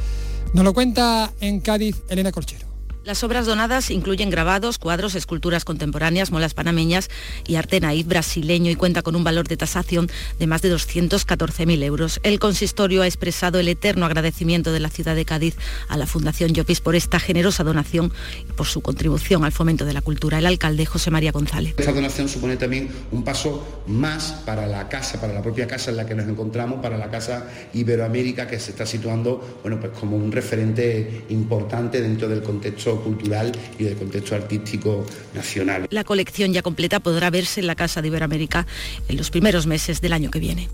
[0.53, 2.66] Nos lo cuenta en Cádiz Elena Colchero.
[3.07, 7.09] Las obras donadas incluyen grabados, cuadros, esculturas contemporáneas, molas panameñas
[7.47, 11.83] y arte naif brasileño y cuenta con un valor de tasación de más de 214.000
[11.83, 12.19] euros.
[12.23, 15.55] El consistorio ha expresado el eterno agradecimiento de la ciudad de Cádiz
[15.87, 19.93] a la Fundación Llopis por esta generosa donación y por su contribución al fomento de
[19.93, 20.39] la cultura.
[20.39, 21.75] El alcalde José María González.
[21.77, 25.95] Esta donación supone también un paso más para la casa, para la propia casa en
[25.95, 30.17] la que nos encontramos, para la casa Iberoamérica que se está situando bueno, pues como
[30.17, 35.87] un referente importante dentro del contexto cultural y del contexto artístico nacional.
[35.89, 38.65] La colección ya completa podrá verse en la Casa de Iberoamérica
[39.07, 40.69] en los primeros meses del año que viene.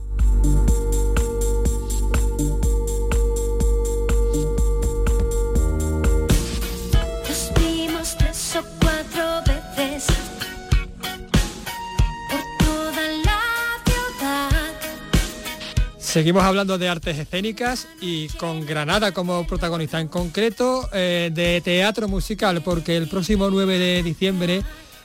[16.13, 22.07] Seguimos hablando de artes escénicas y con Granada como protagonista, en concreto eh, de teatro
[22.07, 24.61] musical, porque el próximo 9 de diciembre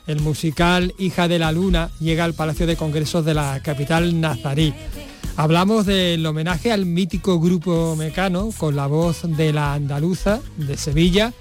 [0.06, 4.74] el musical Hija de la Luna llega al Palacio de Congresos de la capital nazarí.
[5.36, 11.32] Hablamos del homenaje al mítico grupo mecano con la voz de la andaluza de Sevilla,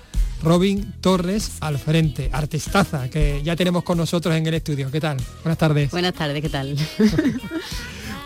[0.43, 4.89] Robin Torres al frente, artistaza, que ya tenemos con nosotros en el estudio.
[4.89, 5.17] ¿Qué tal?
[5.43, 5.91] Buenas tardes.
[5.91, 6.77] Buenas tardes, ¿qué tal?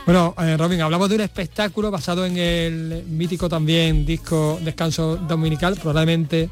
[0.05, 5.75] Bueno, eh, Robin, hablamos de un espectáculo basado en el mítico también disco Descanso Dominical,
[5.75, 6.49] probablemente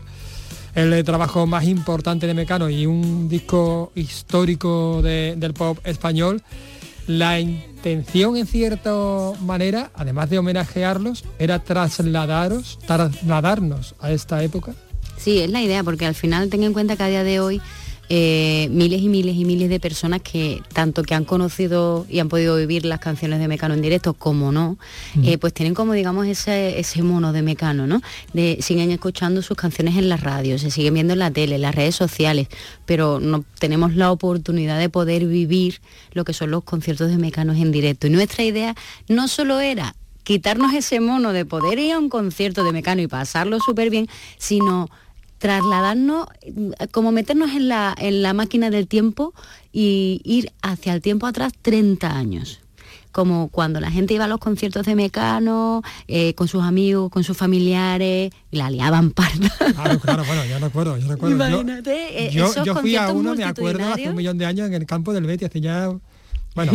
[0.75, 6.43] el trabajo más importante de Mecano y un disco histórico del pop español.
[7.07, 8.93] La intención, en cierta
[9.41, 14.75] manera, además de homenajearlos, era trasladaros, trasladarnos a esta época.
[15.17, 17.61] Sí, es la idea, porque al final ten en cuenta que a día de hoy
[18.09, 22.27] eh, miles y miles y miles de personas que tanto que han conocido y han
[22.27, 24.77] podido vivir las canciones de Mecano en directo como no,
[25.23, 28.01] eh, pues tienen como digamos ese, ese mono de Mecano, ¿no?
[28.33, 31.61] De, siguen escuchando sus canciones en la radio, se siguen viendo en la tele, en
[31.61, 32.47] las redes sociales,
[32.85, 35.79] pero no tenemos la oportunidad de poder vivir
[36.13, 38.07] lo que son los conciertos de Mecano en directo.
[38.07, 38.75] Y nuestra idea
[39.07, 43.07] no solo era quitarnos ese mono de poder ir a un concierto de Mecano y
[43.07, 44.89] pasarlo súper bien, sino
[45.39, 46.27] trasladarnos,
[46.91, 49.33] como meternos en la, en la máquina del tiempo
[49.71, 52.59] y ir hacia el tiempo atrás 30 años
[53.11, 57.23] como cuando la gente iba a los conciertos de Mecano, eh, con sus amigos, con
[57.23, 59.49] sus familiares, la liaban parda.
[59.73, 61.35] Claro, claro, bueno, yo recuerdo, yo recuerdo.
[61.35, 64.73] Imagínate, eh, yo, yo, fui a uno, me acuerdo, hace un millón de años en
[64.73, 65.91] el campo del Betis, hace ya
[66.55, 66.73] bueno,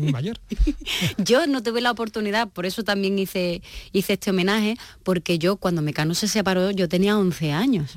[0.00, 0.38] muy mayor.
[1.18, 3.62] yo no tuve la oportunidad, por eso también hice,
[3.92, 7.94] hice este homenaje, porque yo cuando Mecano se separó yo tenía 11 años.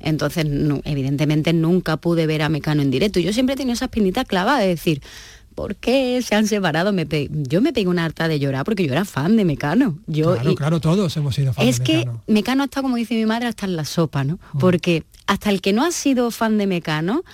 [0.00, 0.46] Entonces,
[0.84, 3.20] evidentemente nunca pude ver a Mecano en directo.
[3.20, 5.02] Yo siempre he tenido esa espinita clavada de decir,
[5.54, 6.92] ¿por qué se han separado?
[6.92, 9.98] Me yo me pegué una harta de llorar porque yo era fan de Mecano.
[10.06, 12.12] Yo, claro, claro, todos hemos sido fans es de Mecano.
[12.12, 14.38] Es que Mecano está, como dice mi madre, hasta en la sopa, ¿no?
[14.60, 17.24] Porque hasta el que no ha sido fan de Mecano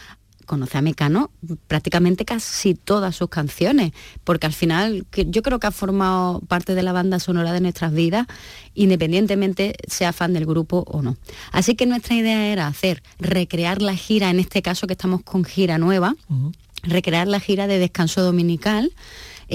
[0.45, 1.31] conoce a Mecano
[1.67, 3.93] prácticamente casi todas sus canciones,
[4.25, 7.93] porque al final yo creo que ha formado parte de la banda sonora de nuestras
[7.93, 8.27] vidas,
[8.75, 11.17] independientemente sea fan del grupo o no.
[11.53, 15.45] Así que nuestra idea era hacer, recrear la gira, en este caso que estamos con
[15.45, 16.15] gira nueva,
[16.83, 18.93] recrear la gira de descanso dominical.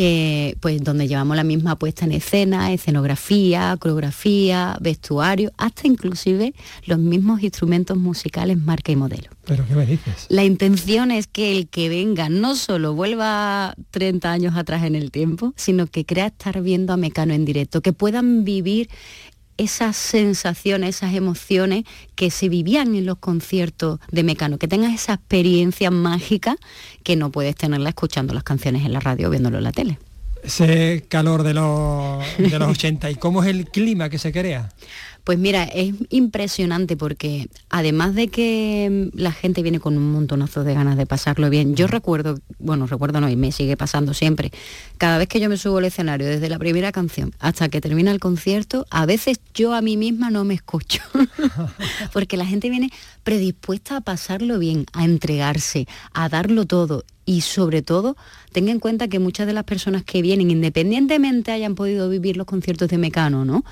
[0.01, 6.53] Eh, pues donde llevamos la misma puesta en escena, escenografía, coreografía, vestuario, hasta inclusive
[6.85, 9.29] los mismos instrumentos musicales marca y modelo.
[9.43, 10.27] ¿Pero qué me dices?
[10.29, 15.11] La intención es que el que venga no solo vuelva 30 años atrás en el
[15.11, 18.89] tiempo, sino que crea estar viendo a Mecano en directo, que puedan vivir
[19.59, 21.83] esas sensaciones, esas emociones
[22.15, 26.55] que se vivían en los conciertos de Mecano, que tengas esa experiencia mágica
[27.03, 29.99] que no puedes tenerla escuchando las canciones en la radio o viéndolo en la tele.
[30.41, 34.69] Ese calor de los, de los 80 y cómo es el clima que se crea.
[35.23, 40.73] Pues mira, es impresionante porque además de que la gente viene con un montonazo de
[40.73, 44.51] ganas de pasarlo bien, yo recuerdo, bueno, recuerdo no, y me sigue pasando siempre,
[44.97, 48.11] cada vez que yo me subo al escenario, desde la primera canción hasta que termina
[48.11, 51.01] el concierto, a veces yo a mí misma no me escucho,
[52.13, 52.89] porque la gente viene
[53.23, 57.03] predispuesta a pasarlo bien, a entregarse, a darlo todo.
[57.25, 58.17] Y sobre todo
[58.51, 62.47] tenga en cuenta que muchas de las personas que vienen, independientemente hayan podido vivir los
[62.47, 63.63] conciertos de Mecano, ¿no?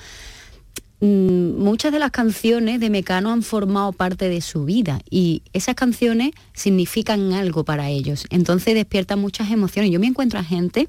[1.00, 5.76] Mm, muchas de las canciones de Mecano han formado parte de su vida y esas
[5.76, 8.26] canciones significan algo para ellos.
[8.30, 9.92] Entonces despiertan muchas emociones.
[9.92, 10.88] Yo me encuentro a gente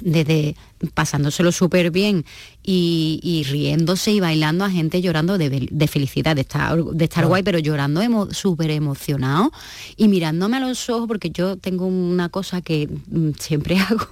[0.00, 0.56] desde
[0.94, 2.24] pasándoselo súper bien
[2.62, 7.58] y, riéndose y bailando a gente llorando de, felicidad, de estar, de estar guay, pero
[7.58, 8.00] llorando
[8.32, 9.52] súper emocionado
[9.96, 14.06] y mirándome a los ojos, porque yo tengo una cosa que mm, siempre hago,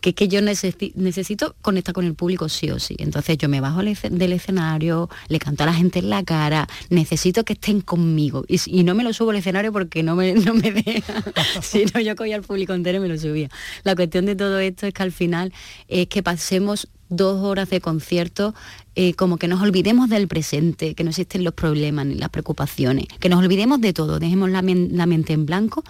[0.00, 2.96] que es que yo necesito conectar con el público sí o sí.
[2.98, 7.44] Entonces yo me bajo del escenario, le canto a la gente en la cara, necesito
[7.44, 8.44] que estén conmigo.
[8.48, 11.24] Y, no me lo subo al escenario porque no me, no me deja.
[11.62, 13.48] si no, yo cogía al público entero y me lo subía.
[13.82, 15.52] La cuestión de todo esto es que al final
[15.88, 18.54] es que pasemos dos horas de concierto
[18.96, 23.06] eh, como que nos olvidemos del presente, que no existen los problemas ni las preocupaciones,
[23.20, 25.84] que nos olvidemos de todo, dejemos la, mente en blanco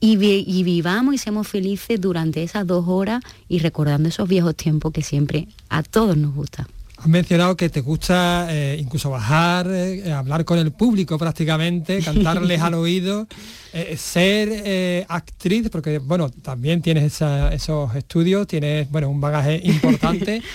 [0.00, 5.02] y, vivamos y seamos felices durante esas dos horas y recordando esos viejos tiempos que
[5.02, 6.68] siempre a todos nos gusta.
[7.00, 12.60] Has mencionado que te gusta eh, incluso bajar, eh, hablar con el público prácticamente, cantarles
[12.60, 13.28] al oído,
[13.72, 20.42] eh, ser actriz, porque bueno, también tienes esos estudios, tienes bueno, un bagaje importante.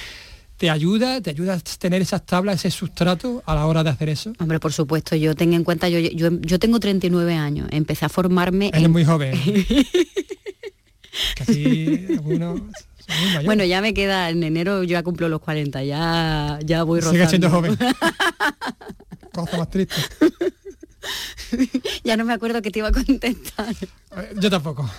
[0.58, 1.20] ¿Te ayuda?
[1.20, 4.34] ¿Te ayuda a tener esas tablas, ese sustrato a la hora de hacer eso?
[4.40, 8.70] Hombre, por supuesto, yo tengo en cuenta, yo, yo, tengo 39 años, empecé a formarme...
[8.74, 9.34] Eres muy joven.
[11.36, 12.62] Casi algunos
[13.45, 17.17] bueno, ya me queda, en enero yo ya cumplo los 40, ya, ya voy rozando.
[17.17, 17.78] Sigue siendo joven.
[19.34, 19.95] Cosa más triste.
[22.04, 23.76] ya no me acuerdo que te iba a contestar.
[24.39, 24.89] Yo tampoco.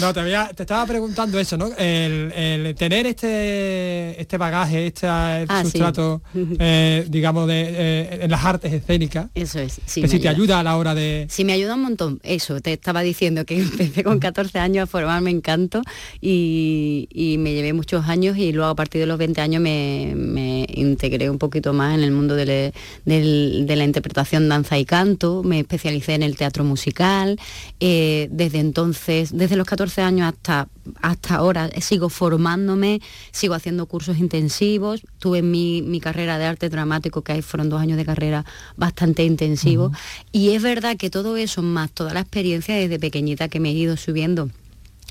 [0.00, 0.22] No, te,
[0.54, 1.70] te estaba preguntando eso, ¿no?
[1.76, 8.72] El, tener este este bagaje, este ah, sustrato, eh, digamos, de, eh, en las artes
[8.72, 9.28] escénicas.
[9.34, 9.80] Eso es.
[9.92, 11.26] que si te ayuda a la hora de...
[11.28, 12.20] Sí, me ayuda un montón.
[12.22, 15.82] Eso, te estaba diciendo que empecé con 14 años a formarme en canto
[16.20, 17.08] y,
[17.40, 21.38] me llevé muchos años y luego a partir de los 20 años me, integré un
[21.38, 22.72] poquito más en el mundo de,
[23.04, 25.42] de, la interpretación, danza y canto.
[25.42, 27.38] Me especialicé en el teatro musical.
[27.78, 30.68] Eh, desde entonces, desde los 14 años hasta,
[31.02, 33.00] hasta ahora sigo formándome,
[33.30, 37.80] sigo haciendo cursos intensivos, tuve mi, mi carrera de arte dramático, que ahí fueron dos
[37.80, 38.44] años de carrera
[38.76, 39.96] bastante intensivos,
[40.32, 43.72] y es verdad que todo eso, más toda la experiencia desde pequeñita que me he
[43.72, 44.50] ido subiendo,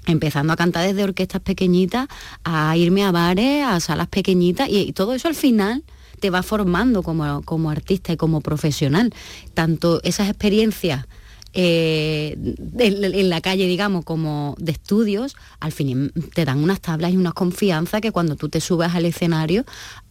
[0.07, 2.07] empezando a cantar desde orquestas pequeñitas,
[2.43, 5.83] a irme a bares, a salas pequeñitas, y, todo eso al final
[6.19, 9.13] te va formando como, como artista y como profesional.
[9.53, 11.05] Tanto esas experiencias
[11.53, 12.37] eh,
[12.77, 17.31] en, la calle, digamos, como de estudios, al fin te dan unas tablas y una
[17.31, 19.65] confianza que cuando tú te subes al escenario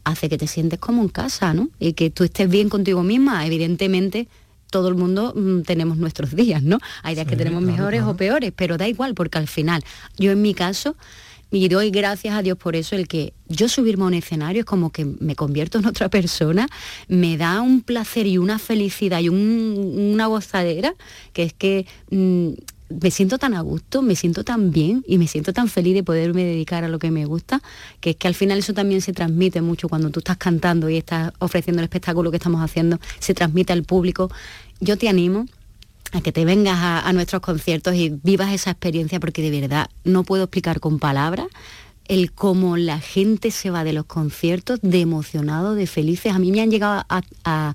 [0.04, 1.68] hace que te sientes como en casa, ¿no?
[1.78, 4.26] Y que tú estés bien contigo misma, evidentemente
[4.70, 6.78] todo el mundo mm, tenemos nuestros días, ¿no?
[7.02, 9.84] Hay días que tenemos mejores o peores, pero da igual, porque al final,
[10.18, 10.96] yo en mi caso,
[11.50, 14.66] y doy gracias a Dios por eso, el que yo subirme a un escenario es
[14.66, 16.68] como que me convierto en otra persona,
[17.08, 20.94] me da un placer y una felicidad y una gozadera,
[21.32, 22.50] que es que mm,
[22.90, 26.02] me siento tan a gusto, me siento tan bien y me siento tan feliz de
[26.02, 27.62] poderme dedicar a lo que me gusta,
[28.00, 30.96] que es que al final eso también se transmite mucho cuando tú estás cantando y
[30.96, 34.30] estás ofreciendo el espectáculo que estamos haciendo, se transmite al público.
[34.80, 35.46] Yo te animo
[36.12, 40.24] a que te vengas a, nuestros conciertos y vivas esa experiencia porque de verdad no
[40.24, 41.46] puedo explicar con palabras
[42.08, 46.32] el cómo la gente se va de los conciertos de emocionado, de felices.
[46.32, 47.74] A mí me han llegado a,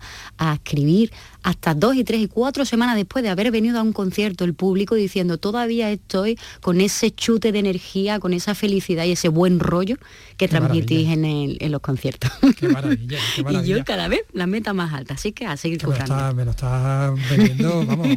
[0.55, 1.11] escribir
[1.43, 4.53] hasta dos y tres y cuatro semanas después de haber venido a un concierto el
[4.53, 9.59] público diciendo todavía estoy con ese chute de energía, con esa felicidad y ese buen
[9.59, 9.97] rollo
[10.37, 12.31] que transmitís en, los conciertos.
[12.59, 13.19] Qué maravilla,
[13.63, 16.51] Y yo cada vez la meta más alta, así que a seguir que Me lo
[16.51, 18.07] está vendiendo, vamos,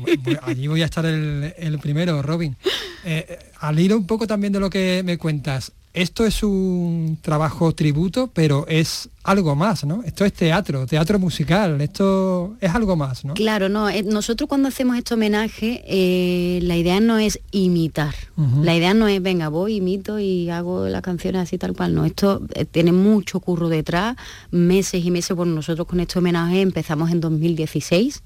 [0.42, 2.56] allí voy a estar el, primero, Robin.
[3.04, 7.18] Eh, eh, al hilo un poco también de lo que me cuentas, esto es un
[7.22, 10.02] trabajo tributo, pero es algo más, ¿no?
[10.04, 13.34] Esto es teatro, teatro musical, esto es algo más, ¿no?
[13.34, 18.14] Claro, no, eh, nosotros cuando hacemos este homenaje, eh, la idea no es imitar,
[18.62, 22.04] la idea no es, venga, voy, imito y hago las canciones así tal cual, no,
[22.04, 24.16] esto eh, tiene mucho curro detrás,
[24.52, 28.22] meses y meses, bueno, nosotros con este homenaje empezamos en 2016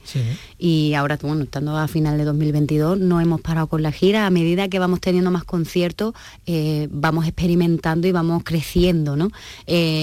[0.58, 4.30] y ahora, bueno, estando a final de 2022, no hemos parado con la gira, a
[4.30, 6.14] medida que vamos teniendo más conciertos,
[6.90, 9.30] vamos experimentando y vamos creciendo, ¿no?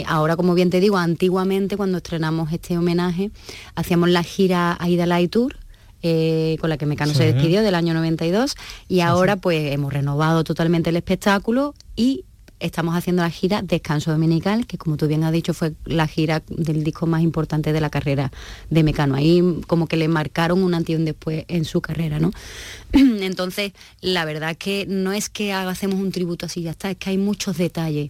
[0.08, 3.32] ahora, como bien te digo, antiguamente cuando estrenamos este homenaje,
[3.76, 5.58] hacíamos la gira Aida Light Tour,
[6.04, 8.56] eh, con la que Mecano se despidió del año 92
[8.88, 12.24] y ahora pues hemos renovado totalmente el espectáculo y
[12.60, 16.44] estamos haciendo la gira Descanso Dominical, que como tú bien has dicho fue la gira
[16.48, 18.32] del disco más importante de la carrera
[18.70, 19.16] de Mecano.
[19.16, 22.32] Ahí como que le marcaron un antes y un después en su carrera, ¿no?
[22.92, 27.10] Entonces, la verdad que no es que hacemos un tributo así, ya está, es que
[27.10, 28.10] hay muchos detalles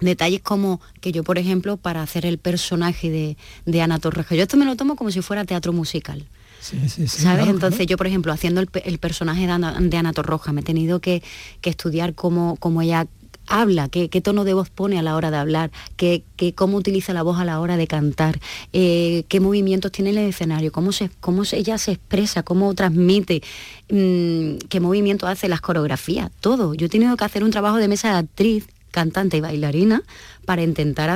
[0.00, 3.36] detalles como que yo, por ejemplo, para hacer el personaje de,
[3.66, 6.26] de Ana Torreja, yo esto me lo tomo como si fuera teatro musical.
[6.60, 7.48] ¿Sabes?
[7.48, 11.00] Entonces yo, por ejemplo, haciendo el, personaje de Ana, de Ana Torroja, me he tenido
[11.00, 11.22] que,
[11.62, 13.06] estudiar cómo, cómo, ella
[13.46, 16.22] habla, qué, tono de voz pone a la hora de hablar, qué,
[16.54, 18.40] cómo utiliza la voz a la hora de cantar,
[18.72, 23.42] eh, qué movimientos tiene en el escenario, cómo, se, cómo ella se expresa, cómo transmite,
[23.90, 26.74] mm, qué movimiento hace las coreografías, todo.
[26.74, 30.02] Yo he tenido que hacer un trabajo de mesa de actriz cantante y bailarina
[30.44, 31.10] para intentar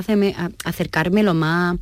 [0.65, 1.77] acercarme lo más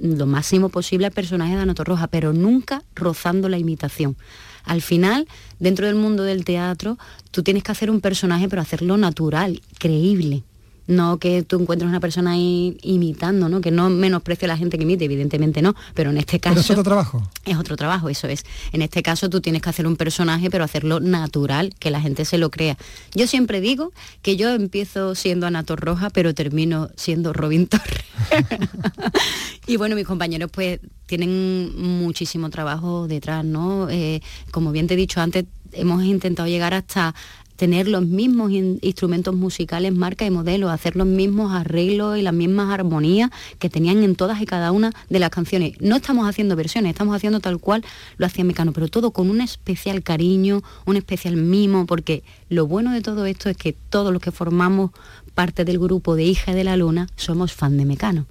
[0.00, 4.16] lo máximo posible al personaje de Ana Roja, pero nunca rozando la imitación.
[4.64, 5.26] Al final,
[5.58, 6.98] dentro del mundo del teatro,
[7.32, 10.44] tú tienes que hacer un personaje, pero hacerlo natural, creíble
[10.88, 13.60] no que tú encuentres una persona ahí imitando, ¿no?
[13.60, 16.58] Que no menosprecio a la gente que imite, evidentemente no, pero en este caso...
[16.58, 17.30] es otro trabajo.
[17.44, 18.44] Es otro trabajo, eso es.
[18.72, 22.24] En este caso tú tienes que hacer un personaje, pero hacerlo natural, que la gente
[22.24, 22.76] se lo crea.
[23.14, 28.04] Yo siempre digo que yo empiezo siendo Ana Roja, pero termino siendo Robin Torres.
[29.66, 33.88] y bueno, mis compañeros pues tienen muchísimo trabajo detrás, ¿no?
[33.90, 37.14] Eh, como bien te he dicho antes, hemos intentado llegar hasta
[37.58, 42.72] tener los mismos instrumentos musicales, marca y modelo, hacer los mismos arreglos y las mismas
[42.72, 45.72] armonías que tenían en todas y cada una de las canciones.
[45.80, 47.84] No estamos haciendo versiones, estamos haciendo tal cual
[48.16, 52.92] lo hacía Mecano, pero todo con un especial cariño, un especial mimo, porque lo bueno
[52.92, 54.92] de todo esto es que todos los que formamos
[55.34, 58.26] parte del grupo de Hija de la Luna somos fan de Mecano.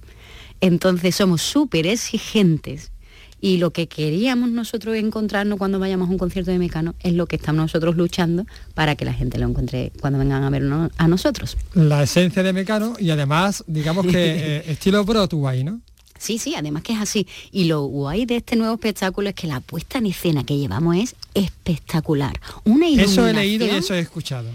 [0.62, 2.92] Entonces somos súper exigentes
[3.40, 7.26] y lo que queríamos nosotros encontrarnos cuando vayamos a un concierto de Mecano es lo
[7.26, 11.08] que estamos nosotros luchando para que la gente lo encuentre cuando vengan a vernos a
[11.08, 11.56] nosotros.
[11.74, 14.12] La esencia de Mecano y además, digamos que
[14.58, 15.80] eh, estilo Broadway, ¿no?
[16.18, 17.26] Sí, sí, además que es así.
[17.52, 20.96] Y lo guay de este nuevo espectáculo es que la puesta en escena que llevamos
[20.96, 22.40] es espectacular.
[22.64, 24.50] Una Eso he leído y eso he escuchado.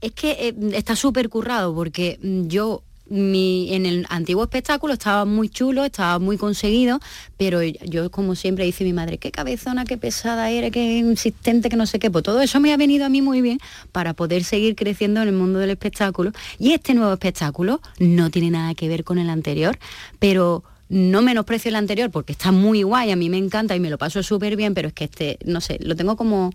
[0.00, 2.48] Es que eh, está súper currado porque mm,
[3.10, 7.00] yo en el antiguo espectáculo estaba muy chulo, estaba muy conseguido,
[7.36, 11.76] pero yo como siempre dice mi madre, qué cabezona, qué pesada era, qué insistente, que
[11.76, 13.58] no sé qué, pues todo eso me ha venido a mí muy bien
[13.92, 16.32] para poder seguir creciendo en el mundo del espectáculo.
[16.58, 19.78] Y este nuevo espectáculo no tiene nada que ver con el anterior,
[20.18, 23.90] pero no menosprecio el anterior porque está muy guay, a mí me encanta y me
[23.90, 26.50] lo paso súper bien, pero es que este, no sé, lo tengo como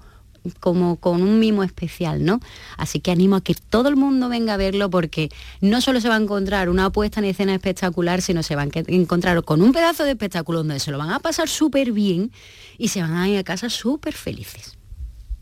[0.59, 2.39] como con un mimo especial, ¿no?
[2.77, 5.29] Así que animo a que todo el mundo venga a verlo porque
[5.61, 8.79] no solo se va a encontrar una puesta en escena espectacular, sino se van a
[8.87, 12.31] encontrar con un pedazo de espectáculo donde se lo van a pasar súper bien
[12.77, 14.77] y se van a ir a casa súper felices.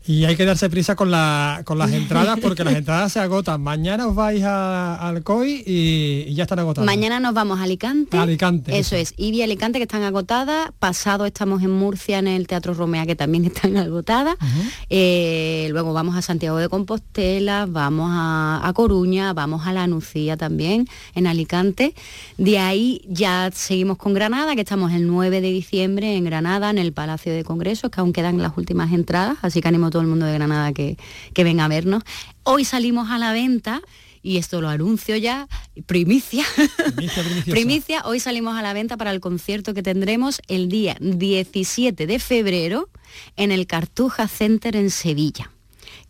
[0.04, 3.60] Y hay que darse prisa con, la, con las entradas porque las entradas se agotan.
[3.60, 6.86] Mañana os vais a, al COI y, ya están agotadas.
[6.86, 8.16] Mañana nos vamos a Alicante.
[8.16, 8.76] Alicante.
[8.76, 9.14] Eso, es.
[9.16, 10.70] Y Alicante que están agotadas.
[10.78, 14.36] Pasado estamos en Murcia en el Teatro Romea que también están agotadas.
[14.90, 20.88] Eh, luego vamos a Santiago de Compostela, vamos a, Coruña, vamos a La Nucía también
[21.14, 21.94] en Alicante.
[22.38, 26.78] De ahí ya seguimos con Granada, que estamos el 9 de diciembre en Granada, en
[26.78, 29.36] el Palacio de Congresos, que aún quedan las últimas entradas.
[29.42, 30.98] Así que animo todo el mundo de Granada que,
[31.32, 32.02] que venga a vernos.
[32.42, 33.80] Hoy salimos a la venta
[34.22, 35.48] y esto lo anuncio ya,
[35.86, 36.44] primicia.
[37.48, 42.18] Primicia, hoy salimos a la venta para el concierto que tendremos el día 17 de
[42.18, 42.88] febrero
[43.36, 45.50] en el Cartuja Center en Sevilla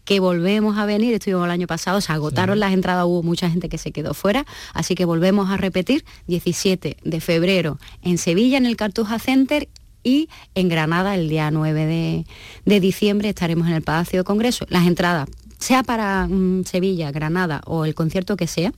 [0.04, 3.68] que volvemos a venir, estuvimos el año pasado, se agotaron las entradas, hubo mucha gente
[3.68, 8.66] que se quedó fuera, así que volvemos a repetir, 17 de febrero en Sevilla, en
[8.66, 9.68] el Cartuja Center,
[10.02, 12.24] y en Granada el día 9
[12.64, 14.66] de, diciembre estaremos en el Palacio de Congreso.
[14.68, 15.28] Las entradas,
[15.58, 18.72] sea para mm, Sevilla, Granada o el concierto que sea,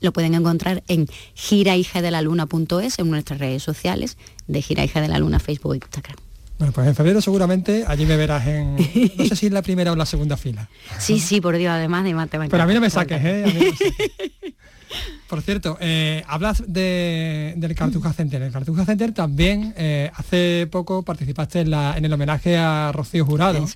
[0.00, 5.38] lo pueden encontrar en girahija.de.la.luna.es en nuestras redes sociales de Gira Hija de la Luna,
[5.38, 6.16] Facebook e Instagram.
[6.58, 8.76] Bueno, pues en febrero seguramente allí me verás en,
[9.16, 10.68] no sé si en la primera o la segunda fila.
[10.98, 12.50] Sí, sí, por Dios, además de matemáticas.
[12.50, 13.72] Pero a mí no me saques, ¿eh?
[15.28, 18.42] Por cierto, eh, hablas del Cartuja Center.
[18.42, 23.66] El Cartuja Center también eh, hace poco participaste en, el homenaje a Rocío Jurado.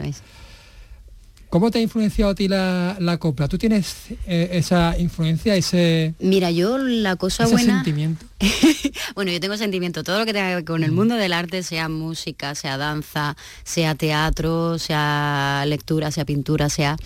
[1.50, 3.48] ¿Cómo te ha influenciado a ti la, copla?
[3.48, 6.14] ¿Tú tienes eh, esa influencia, ese...
[6.20, 7.76] Mira, yo la cosa buena...
[7.76, 8.26] sentimiento?
[9.14, 10.04] bueno, yo tengo sentimiento.
[10.04, 10.94] Todo lo que tenga que ver con el mm.
[10.94, 16.96] mundo del arte, sea música, sea danza, sea teatro, sea lectura, sea pintura, sea...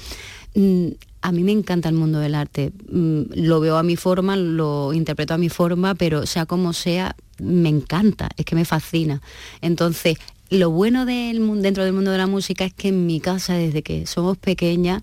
[1.22, 2.72] A mí me encanta el mundo del arte.
[2.90, 7.16] Mm, lo veo a mi forma, lo interpreto a mi forma, pero sea como sea,
[7.38, 9.22] me encanta, es que me fascina.
[9.60, 10.18] Entonces,
[10.50, 13.82] lo bueno del, dentro del mundo de la música es que en mi casa, desde
[13.82, 15.02] que somos pequeñas,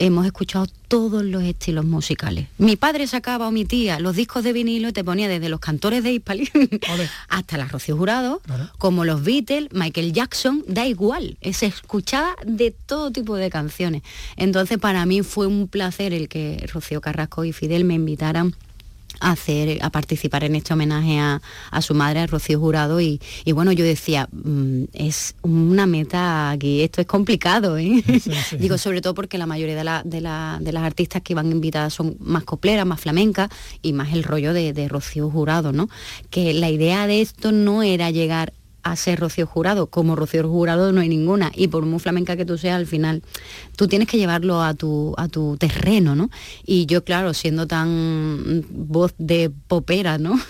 [0.00, 2.48] hemos escuchado todos los estilos musicales.
[2.58, 5.60] Mi padre sacaba o mi tía los discos de vinilo y te ponía desde los
[5.60, 6.50] cantores de Hispali
[7.28, 8.40] hasta la Rocío Jurado,
[8.78, 14.02] como los Beatles, Michael Jackson, da igual, se escuchaba de todo tipo de canciones.
[14.36, 18.56] Entonces para mí fue un placer el que Rocío Carrasco y Fidel me invitaran
[19.20, 21.40] a hacer, a participar en este homenaje a,
[21.80, 23.20] su madre, a Rocío Jurado, y,
[23.52, 28.02] bueno, yo decía, mm, es una meta aquí, esto es complicado, ¿eh?
[28.58, 30.20] Digo, sobre todo porque la mayoría de,
[30.72, 33.48] las artistas que van invitadas son más copleras, más flamencas,
[33.82, 35.88] y más el rollo de, de Rocío Jurado, ¿no?
[36.30, 38.52] Que la idea de esto no era llegar
[38.82, 39.88] a ser Rocío Jurado.
[39.88, 41.52] Como Rocío Jurado no hay ninguna.
[41.54, 43.22] Y por muy flamenca que tú seas, al final
[43.76, 46.30] tú tienes que llevarlo a tu, a tu terreno, ¿no?
[46.64, 50.40] Y yo, claro, siendo tan voz de popera, ¿no?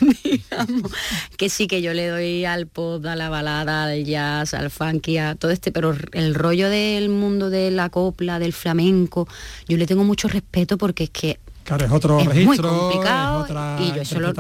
[1.37, 5.19] que sí que yo le doy al pop, a la balada, al jazz, al funky,
[5.19, 9.29] a todo este, pero el rollo del mundo de la copla, del flamenco,
[9.69, 12.91] yo le tengo mucho respeto porque es que Claro, es otro registro,
[13.79, 14.33] y yo solo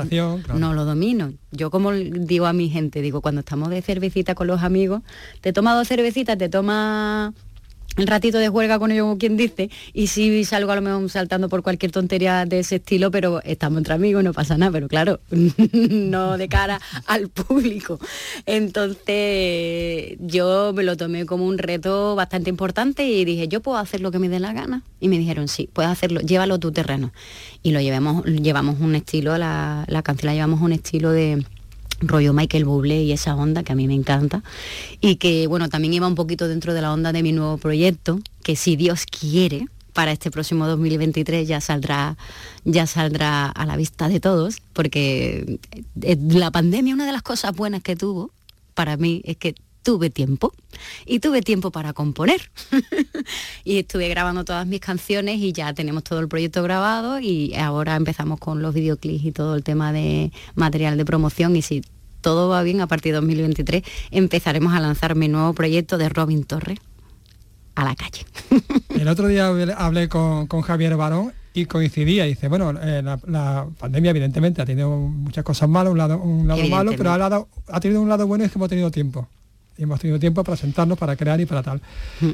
[0.54, 1.32] no lo domino.
[1.52, 5.02] Yo como digo a mi gente, digo, cuando estamos de cervecita con los amigos,
[5.40, 7.32] te toma dos cervecitas, te toma
[7.96, 11.10] el ratito de juerga con ellos, como quien dice, y si salgo a lo mejor
[11.10, 14.88] saltando por cualquier tontería de ese estilo, pero estamos entre amigos, no pasa nada, pero
[14.88, 15.20] claro,
[15.72, 17.98] no de cara al público.
[18.46, 24.00] Entonces yo me lo tomé como un reto bastante importante y dije, yo puedo hacer
[24.00, 24.82] lo que me dé la gana.
[25.00, 27.12] Y me dijeron, sí, puedes hacerlo, llévalo a tu terreno.
[27.62, 31.44] Y lo llevamos, llevamos un estilo, la, la canción la llevamos un estilo de
[32.00, 34.42] rollo Michael Bublé y esa onda que a mí me encanta.
[35.00, 38.20] Y que bueno también iba un poquito dentro de la onda de mi nuevo proyecto
[38.42, 42.16] que si Dios quiere para este próximo 2023 ya saldrá
[42.64, 45.58] ya saldrá a la vista de todos porque
[46.02, 48.30] eh, la pandemia una de las cosas buenas que tuvo
[48.74, 50.52] para mí es que tuve tiempo
[51.06, 52.50] y tuve tiempo para componer.
[53.64, 57.96] y estuve grabando todas mis canciones y ya tenemos todo el proyecto grabado y ahora
[57.96, 61.82] empezamos con los videoclips y todo el tema de material de promoción y si
[62.20, 66.44] todo va bien a partir de 2023 empezaremos a lanzar mi nuevo proyecto de Robin
[66.44, 66.78] Torres
[67.74, 68.26] a la calle.
[69.00, 74.62] el otro día hablé con, Javier Barón y coincidía, dice, bueno, eh, la, pandemia evidentemente
[74.62, 78.08] ha tenido muchas cosas malas, un lado, un lado malo, pero ha, ha tenido un
[78.08, 79.28] lado bueno y es que hemos tenido tiempo
[79.80, 81.80] y hemos tenido tiempo para sentarnos, para crear y para tal.
[82.20, 82.30] Mm.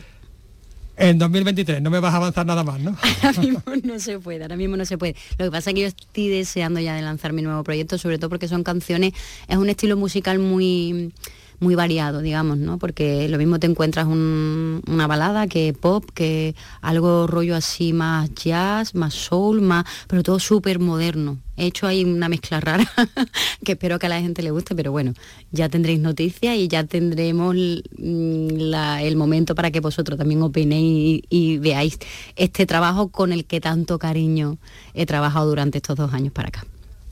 [0.99, 2.97] En 2023 no me vas a avanzar nada más, ¿no?
[3.23, 5.15] ahora mismo no se puede, ahora mismo no se puede.
[5.39, 8.19] Lo que pasa es que yo estoy deseando ya de lanzar mi nuevo proyecto, sobre
[8.19, 9.13] todo porque son canciones,
[9.47, 11.13] es un estilo musical muy
[11.61, 12.79] muy variado, digamos, ¿no?
[12.79, 18.95] Porque lo mismo te encuentras una balada que pop, que algo rollo así más jazz,
[18.95, 21.39] más soul, más, pero todo súper moderno.
[21.57, 22.87] He hecho ahí una mezcla rara
[23.65, 25.15] que espero que a la gente le guste, pero bueno,
[25.51, 31.59] ya tendréis noticias y ya tendremos mm, el momento para que vosotros también opinéis y,
[31.59, 31.99] veáis
[32.37, 34.59] este trabajo con el que tanto cariño
[34.93, 36.67] he trabajado durante estos dos años para acá.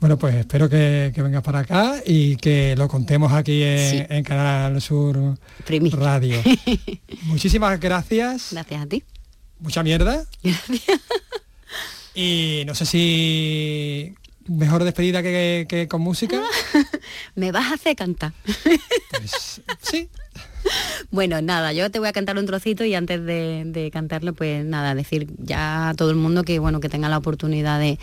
[0.05, 5.35] Bueno, pues espero que, vengas para acá y que lo contemos aquí en, Canal Sur
[5.93, 6.43] Radio.
[7.23, 8.49] Muchísimas gracias.
[8.51, 9.03] Gracias a ti.
[9.57, 10.23] Mucha mierda.
[12.13, 14.13] Y no sé si
[14.47, 16.39] mejor despedida que, con música.
[17.33, 18.33] Me vas a hacer cantar.
[19.09, 20.07] Pues, sí.
[21.11, 24.95] Bueno, nada, yo te voy a cantar un trocito y antes de, cantarlo, pues nada,
[24.95, 27.97] decir ya a todo el mundo que bueno, que tenga la oportunidad de,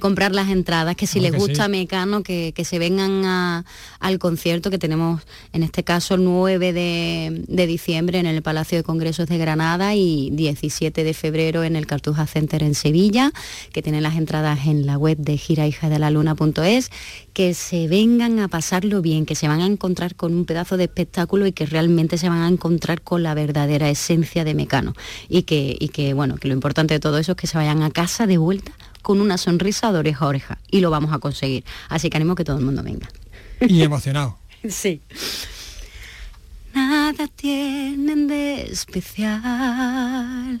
[0.00, 3.64] comprar las entradas, que si les gusta Mecano, que, se vengan
[4.00, 8.84] al concierto que tenemos en este caso el 9 de, diciembre en el Palacio de
[8.84, 13.32] Congresos de Granada y 17 de febrero en el Cartuja Center en Sevilla,
[13.72, 16.90] que tienen las entradas en la web de girahijadelaLuna.es,
[17.34, 20.84] que se vengan a pasarlo bien, que se van a encontrar con un pedazo de
[20.84, 24.94] espectáculo y que realmente se van a encontrar con la verdadera esencia de Mecano.
[25.28, 27.82] Y que, y que, bueno, que lo importante de todo eso es que se vayan
[27.82, 28.72] a casa de vuelta
[29.02, 30.58] con una sonrisa de oreja a oreja.
[30.70, 31.64] Y lo vamos a conseguir.
[31.88, 33.08] Así que animo que todo el mundo venga.
[33.60, 34.38] Y emocionado.
[34.68, 35.02] sí.
[36.72, 40.60] Nada tienen de especial.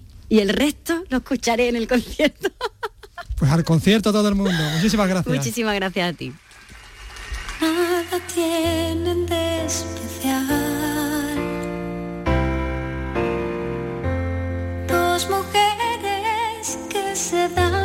[0.31, 2.49] Y el resto lo escucharé en el concierto.
[3.37, 4.61] Pues al concierto todo el mundo.
[4.75, 5.35] Muchísimas gracias.
[5.35, 6.31] Muchísimas gracias a ti
[8.11, 11.37] nada tienen de especial.
[14.87, 17.80] Dos mujeres que se dan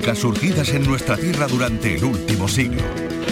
[0.00, 2.80] músicas surgidas en nuestra tierra durante el último siglo.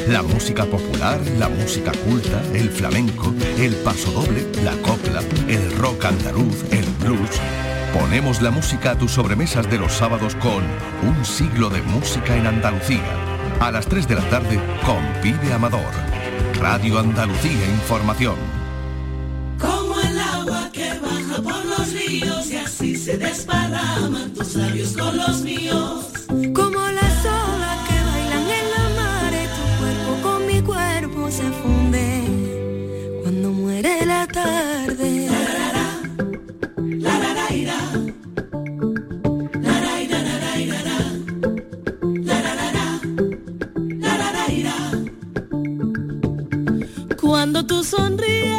[0.06, 6.04] La música popular, la música culta, el flamenco, el paso doble, la copla, el rock
[6.04, 7.40] andaluz, el blues.
[7.98, 10.62] Ponemos la música a tus sobremesas de los sábados con
[11.08, 13.16] Un siglo de música en Andalucía.
[13.60, 15.94] A las 3 de la tarde con Vive Amador.
[16.60, 18.47] Radio Andalucía Información.
[47.28, 48.56] Cuando tú sonríes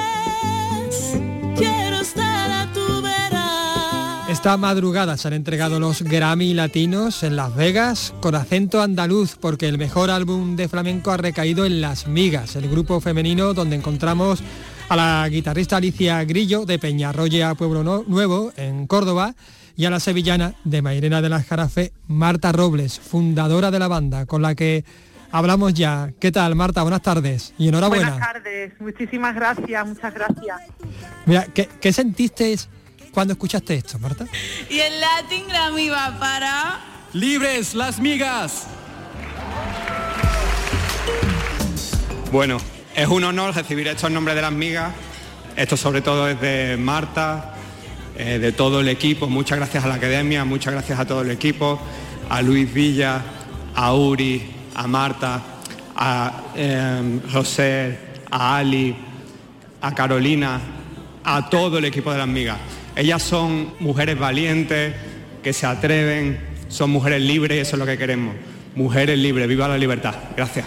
[4.29, 9.67] Esta madrugada se han entregado los Grammy Latinos en Las Vegas con acento andaluz porque
[9.67, 14.43] el mejor álbum de flamenco ha recaído en Las Migas, el grupo femenino donde encontramos
[14.87, 19.33] a la guitarrista Alicia Grillo de Peñarroya Pueblo Nuevo en Córdoba
[19.75, 24.27] y a la sevillana de Mairena de las Jarafe Marta Robles, fundadora de la banda
[24.27, 24.85] con la que
[25.31, 26.11] hablamos ya.
[26.19, 26.81] ¿Qué tal Marta?
[26.81, 28.11] Buenas tardes y enhorabuena.
[28.11, 30.57] Buenas tardes, muchísimas gracias, muchas gracias.
[31.25, 32.55] Mira, ¿qué, sentiste?
[33.11, 34.25] cuando escuchaste esto, Marta?
[34.69, 36.79] Y el Latin Grammy va para...
[37.13, 38.67] libres las migas.
[42.31, 42.57] Bueno,
[42.95, 44.93] es un honor recibir estos nombres de las migas.
[45.55, 47.55] Esto sobre todo es de Marta,
[48.15, 49.27] eh, de todo el equipo.
[49.27, 51.79] Muchas gracias a la academia, muchas gracias a todo el equipo,
[52.29, 53.21] a Luis Villa,
[53.75, 55.41] a Uri, a Marta,
[55.93, 57.99] a eh, José,
[58.31, 58.95] a Ali,
[59.81, 60.61] a Carolina,
[61.25, 62.57] a todo el equipo de las migas.
[62.95, 64.95] Ellas son mujeres valientes,
[65.43, 68.35] que se atreven, son mujeres libres y eso es lo que queremos.
[68.75, 70.15] Mujeres libres, viva la libertad.
[70.37, 70.65] Gracias.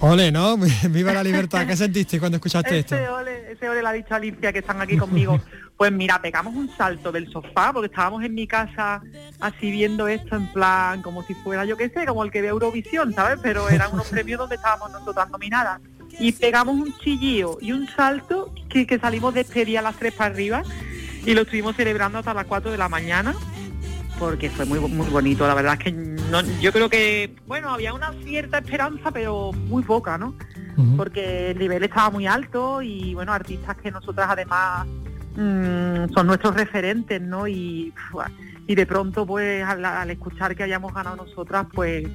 [0.00, 0.56] Ole, ¿no?
[0.90, 1.66] Viva la libertad.
[1.66, 3.14] ¿Qué sentiste cuando escuchaste ese esto?
[3.14, 5.40] Ole, ese ole la ha dicho Alicia que están aquí conmigo.
[5.78, 9.00] Pues mira, pegamos un salto del sofá porque estábamos en mi casa
[9.38, 12.48] así viendo esto en plan como si fuera, yo qué sé, como el que ve
[12.48, 13.38] Eurovisión, ¿sabes?
[13.40, 15.80] Pero eran unos premios donde estábamos nosotros nominadas.
[16.18, 19.96] Y pegamos un chillío y un salto que, que salimos de este día a las
[19.96, 20.62] 3 para arriba
[21.24, 23.36] y lo estuvimos celebrando hasta las 4 de la mañana
[24.18, 25.46] porque fue muy muy bonito.
[25.46, 29.82] La verdad es que no, yo creo que, bueno, había una cierta esperanza, pero muy
[29.82, 30.34] poca, ¿no?
[30.96, 34.86] Porque el nivel estaba muy alto y, bueno, artistas que nosotras además
[35.38, 37.46] mm, son nuestros referentes, ¿no?
[37.46, 37.92] Y,
[38.66, 42.08] y de pronto, pues, al, escuchar que hayamos ganado nosotras, pues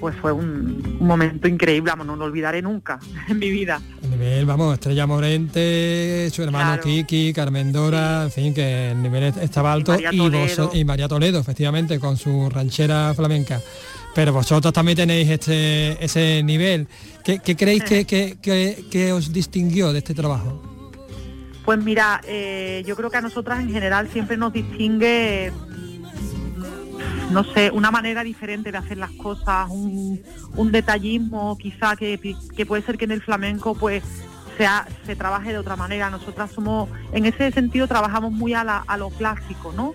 [0.00, 2.98] pues fue un, momento increíble, vamos, no lo olvidaré nunca
[3.28, 3.80] en mi vida.
[4.02, 9.22] El nivel, vamos, Estrella Morente, su hermano Kiki, Carmen Dora, en fin, que el nivel
[9.40, 13.60] estaba alto y, y María Toledo, efectivamente, con su ranchera flamenca.
[14.14, 16.88] Pero vosotros también tenéis este, ese nivel.
[17.24, 18.36] ¿Qué, creéis que,
[18.90, 20.71] que, os distinguió de este trabajo?
[21.64, 25.52] Pues mira, eh, yo creo que a nosotras en general siempre nos distingue
[27.30, 30.22] no sé, una manera diferente de hacer las cosas, un,
[30.70, 32.36] detallismo quizá que,
[32.66, 34.02] puede ser que en el flamenco pues
[34.58, 36.10] sea, se trabaje de otra manera.
[36.10, 39.94] Nosotras somos, en ese sentido trabajamos muy a, lo clásico, ¿no?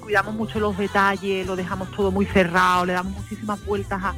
[0.00, 4.14] Cuidamos mucho los detalles, lo dejamos todo muy cerrado, le damos muchísimas vueltas a,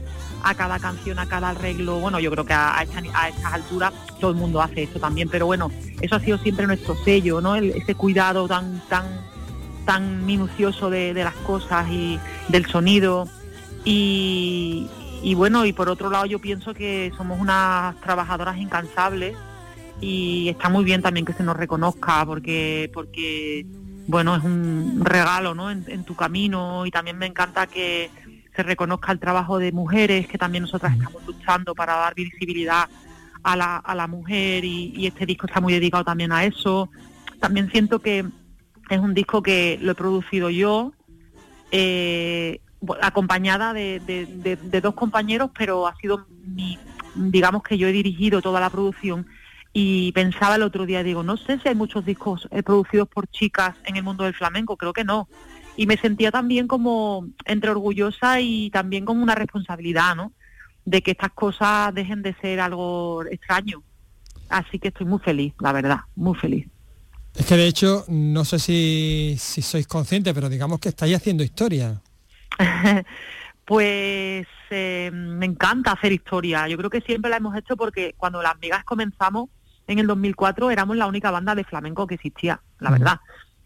[0.55, 2.01] cada canción, a cada arreglo.
[2.01, 5.47] Bueno, yo creo que a, a, estas alturas todo el mundo hace esto también, pero
[5.47, 5.71] bueno,
[6.01, 7.57] eso ha sido siempre nuestro sello, ¿no?
[7.57, 9.05] ese cuidado tan, tan
[9.89, 13.27] tan minucioso de, las cosas y del sonido.
[13.87, 14.87] Y,
[15.35, 19.35] bueno, y por otro lado yo pienso que somos unas trabajadoras incansables
[19.99, 23.65] y está muy bien también que se nos reconozca porque, porque
[24.07, 25.71] bueno, es un regalo ¿no?
[25.71, 28.11] en, tu camino y también me encanta que
[28.59, 32.89] se reconozca el trabajo de mujeres, que también nosotras estamos luchando para dar visibilidad
[33.45, 36.91] a la, a la mujer y, y este disco está muy dedicado también a eso.
[37.39, 38.25] También siento que
[38.91, 40.93] es un disco que lo he producido yo,
[41.71, 42.61] eh,
[43.01, 46.81] acompañada de, dos compañeros, pero ha sido mi,
[47.15, 49.29] digamos que yo he dirigido toda la producción
[49.73, 53.29] y pensaba el otro día, digo, no sé si hay muchos discos eh, producidos por
[53.29, 55.29] chicas en el mundo del flamenco, creo que no.
[55.79, 60.33] Y me sentía también como entre orgullosa y también como una responsabilidad, ¿no?
[60.85, 63.85] De que estas cosas dejen de ser algo extraño.
[64.49, 66.67] Así que estoy muy feliz, la verdad, muy feliz.
[67.33, 72.03] Es que de hecho, no sé si, sois conscientes, pero digamos que estáis haciendo historia.
[73.65, 76.67] pues eh, me encanta hacer historia.
[76.67, 79.49] Yo creo que siempre la hemos hecho porque cuando las amigas comenzamos
[79.87, 83.21] en el 2004 éramos la única banda de flamenco que existía, la verdad.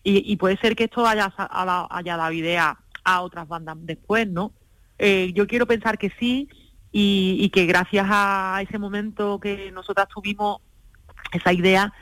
[0.05, 4.53] Y, puede ser que esto haya, haya dado idea a otras bandas después, ¿no?
[4.99, 6.49] Eh, yo quiero pensar que sí
[6.91, 10.59] y, que gracias a ese momento que nosotras tuvimos
[11.33, 11.93] esa idea,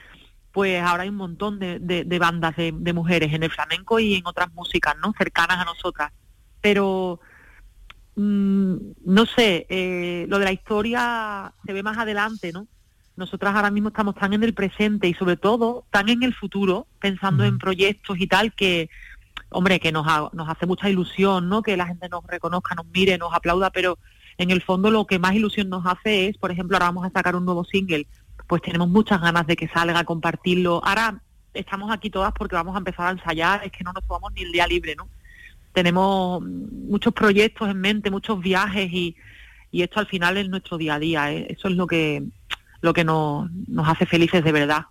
[0.53, 4.53] pues ahora hay un montón de, bandas de, mujeres en el flamenco y en otras
[4.53, 5.13] músicas, ¿no?
[5.17, 6.13] Cercanas a nosotras.
[6.61, 7.21] Pero,
[8.17, 8.75] mm,
[9.05, 12.67] no sé, eh, lo de la historia se ve más adelante, ¿no?
[13.21, 16.89] Nosotras ahora mismo estamos tan en el presente y sobre todo tan en el futuro,
[16.99, 18.91] pensando en proyectos y tal, que,
[19.51, 21.63] hombre, que nos, nos hace mucha ilusión, ¿no?
[21.63, 23.99] Que la gente nos reconozca, nos mire, nos aplauda, pero
[24.39, 27.11] en el fondo lo que más ilusión nos hace es, por ejemplo, ahora vamos a
[27.11, 28.07] sacar un nuevo single
[28.51, 30.81] pues tenemos muchas ganas de que salga, compartirlo.
[30.85, 31.23] Ahora
[31.55, 34.43] estamos aquí todas porque vamos a empezar a ensayar, es que no nos tomamos ni
[34.43, 35.09] el día libre, ¿no?
[35.73, 39.17] Tenemos muchos proyectos en mente, muchos viajes y,
[39.71, 41.47] esto al final es nuestro día a día, ¿eh?
[41.49, 42.25] eso es lo que,
[42.81, 43.49] lo que nos,
[43.85, 44.83] hace felices de verdad.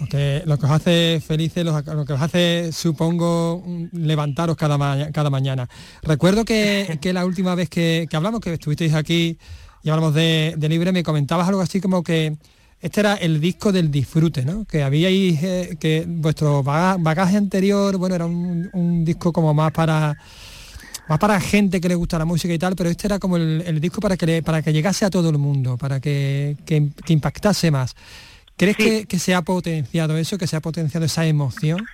[0.00, 5.30] Lo que, lo que os hace felices, lo, que os hace, supongo, levantaros cada, cada
[5.30, 5.68] mañana.
[6.02, 9.38] Recuerdo que, la última vez que, que hablamos, que estuvisteis aquí
[9.82, 12.36] y hablamos de, libre, me comentabas algo así como que
[12.80, 14.64] este era el disco del disfrute, ¿no?
[14.64, 20.16] Que habíais, eh, que vuestro bagaje anterior, bueno, era un, disco como más para
[21.08, 23.80] más para gente que le gusta la música y tal, pero este era como el,
[23.80, 26.56] disco para que para que llegase a todo el mundo, para que,
[27.08, 27.94] impactase más.
[28.56, 31.84] ¿Crees que, se ha potenciado eso, que se ha potenciado esa emoción?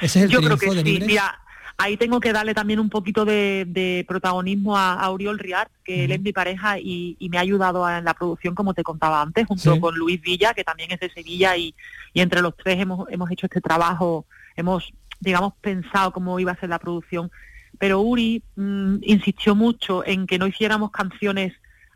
[0.00, 1.00] ¿Ese es el Yo creo que sí.
[1.06, 1.38] Mira,
[1.78, 6.12] ahí tengo que darle también un poquito de, protagonismo a, a, Oriol Riart, que él
[6.12, 9.78] es mi pareja y, me ha ayudado en la producción, como te contaba antes, junto
[9.80, 11.74] con Luis Villa, que también es de Sevilla, y,
[12.14, 14.24] entre los tres hemos, hemos hecho este trabajo,
[14.56, 17.30] hemos, digamos, pensado cómo iba a ser la producción.
[17.78, 21.52] Pero Uri mm, insistió mucho en que no hiciéramos canciones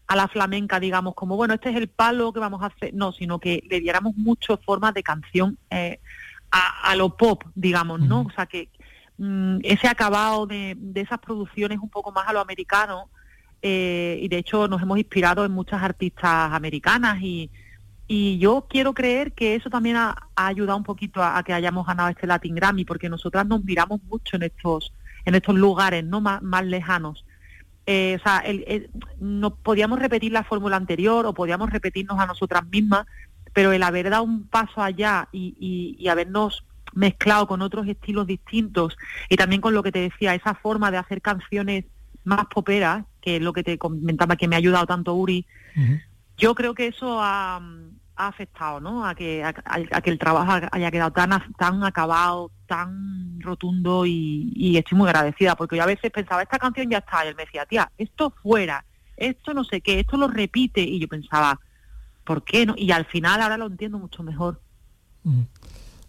[0.07, 3.13] a la flamenca, digamos, como, bueno, este es el palo que vamos a hacer, no,
[3.13, 6.01] sino que le diéramos muchas formas de canción eh,
[6.51, 8.23] a, lo pop, digamos, ¿no?
[8.23, 8.69] O sea, que,
[9.23, 13.11] Mm, ese acabado de, esas producciones un poco más a lo americano
[13.61, 17.51] eh, y de hecho nos hemos inspirado en muchas artistas americanas y,
[18.39, 22.27] yo quiero creer que eso también ha, ayudado un poquito a, que hayamos ganado este
[22.27, 24.93] Latin Grammy porque nosotras nos miramos mucho en estos
[25.25, 27.25] en estos lugares no más, lejanos.
[27.87, 28.45] Eh, o sea
[29.19, 33.07] no podíamos repetir la fórmula anterior o podíamos repetirnos a nosotras mismas
[33.55, 38.97] pero el haber dado un paso allá y, y habernos mezclado con otros estilos distintos
[39.29, 41.85] y también con lo que te decía, esa forma de hacer canciones
[42.25, 45.47] más poperas, que es lo que te comentaba que me ha ayudado tanto Uri,
[46.37, 47.61] yo creo que eso ha,
[48.29, 49.07] afectado, ¿no?
[49.07, 49.53] A que, a,
[50.01, 55.77] que el trabajo haya quedado tan, tan acabado, tan rotundo y, estoy muy agradecida, porque
[55.77, 58.85] yo a veces pensaba, esta canción ya está, y él me decía, tía, esto fuera,
[59.17, 61.59] esto no sé qué, esto lo repite, y yo pensaba,
[62.25, 62.75] ¿por qué no?
[62.77, 64.61] Y al final ahora lo entiendo mucho mejor.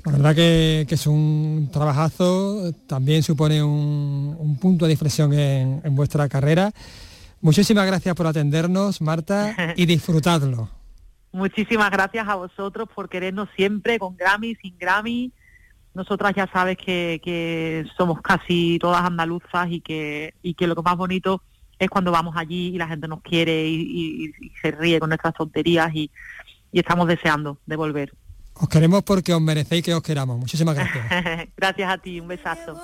[0.04, 6.72] La verdad que, es un trabajazo, también supone un, punto de inflexión en, vuestra carrera.
[7.42, 10.81] Muchísimas gracias por atendernos, Marta, y disfrutadlo.
[11.32, 15.32] Muchísimas gracias a vosotros por querernos siempre, con Grammy, sin Grammy.
[15.94, 20.98] Nosotras ya sabes que, somos casi todas andaluzas y que, y que lo que más
[20.98, 21.42] bonito
[21.80, 25.94] es cuando vamos allí y la gente nos quiere y, se ríe con nuestras tonterías
[25.94, 26.12] y,
[26.72, 28.14] y estamos deseando de volver.
[28.54, 30.38] Os queremos porque os merecéis que os queramos.
[30.38, 31.50] Muchísimas gracias.
[31.58, 32.80] gracias a ti, un besazo.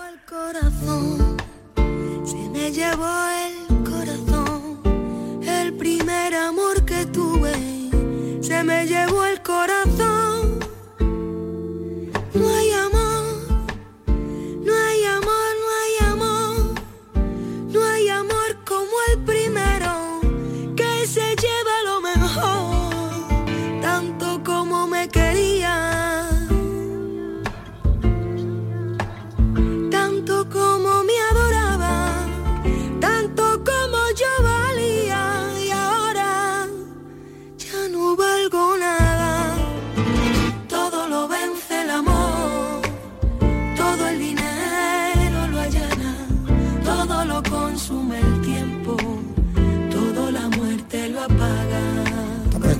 [2.25, 3.07] Se me llevó
[3.45, 4.79] el corazón,
[5.43, 6.76] el primer amor que
[8.47, 10.26] se me llevó el corazón.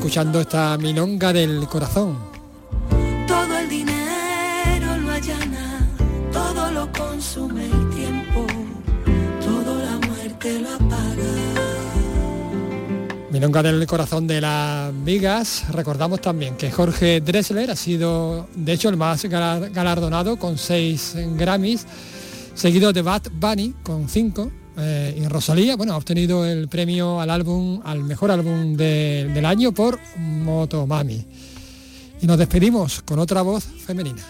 [0.07, 2.17] Escuchando esta milonga del corazón.
[3.27, 5.85] Todo el dinero lo allana,
[6.31, 8.47] todo lo consume el tiempo,
[9.43, 11.33] todo la muerte lo apaga.
[13.29, 15.65] Milonga del corazón de las vigas.
[15.73, 21.85] Recordamos también que Jorge Dressler ha sido, de hecho, el más galardonado con seis Grammys,
[22.53, 24.49] seguido de Bad Bunny con cinco
[24.79, 29.71] eh, y Rosalía, bueno, ha obtenido el premio al álbum, al mejor álbum del año
[29.71, 31.25] por Motomami.
[32.21, 34.23] Y nos despedimos con otra voz femenina.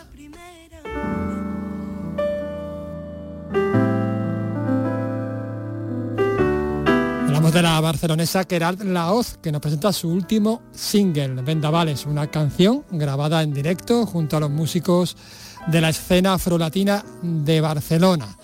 [7.25, 12.85] Hablamos de la barcelonesa Queralt Laoz, que nos presenta su último single, Vendavales, una canción
[12.89, 15.17] grabada en directo junto a los músicos
[15.67, 18.37] de la escena afrolatina de Barcelona.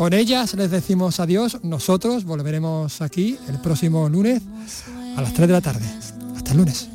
[0.00, 1.58] Con ellas les decimos adiós.
[1.62, 4.40] Nosotros volveremos aquí el próximo lunes
[5.14, 5.84] a las 3 de la tarde.
[6.34, 6.88] Hasta el lunes.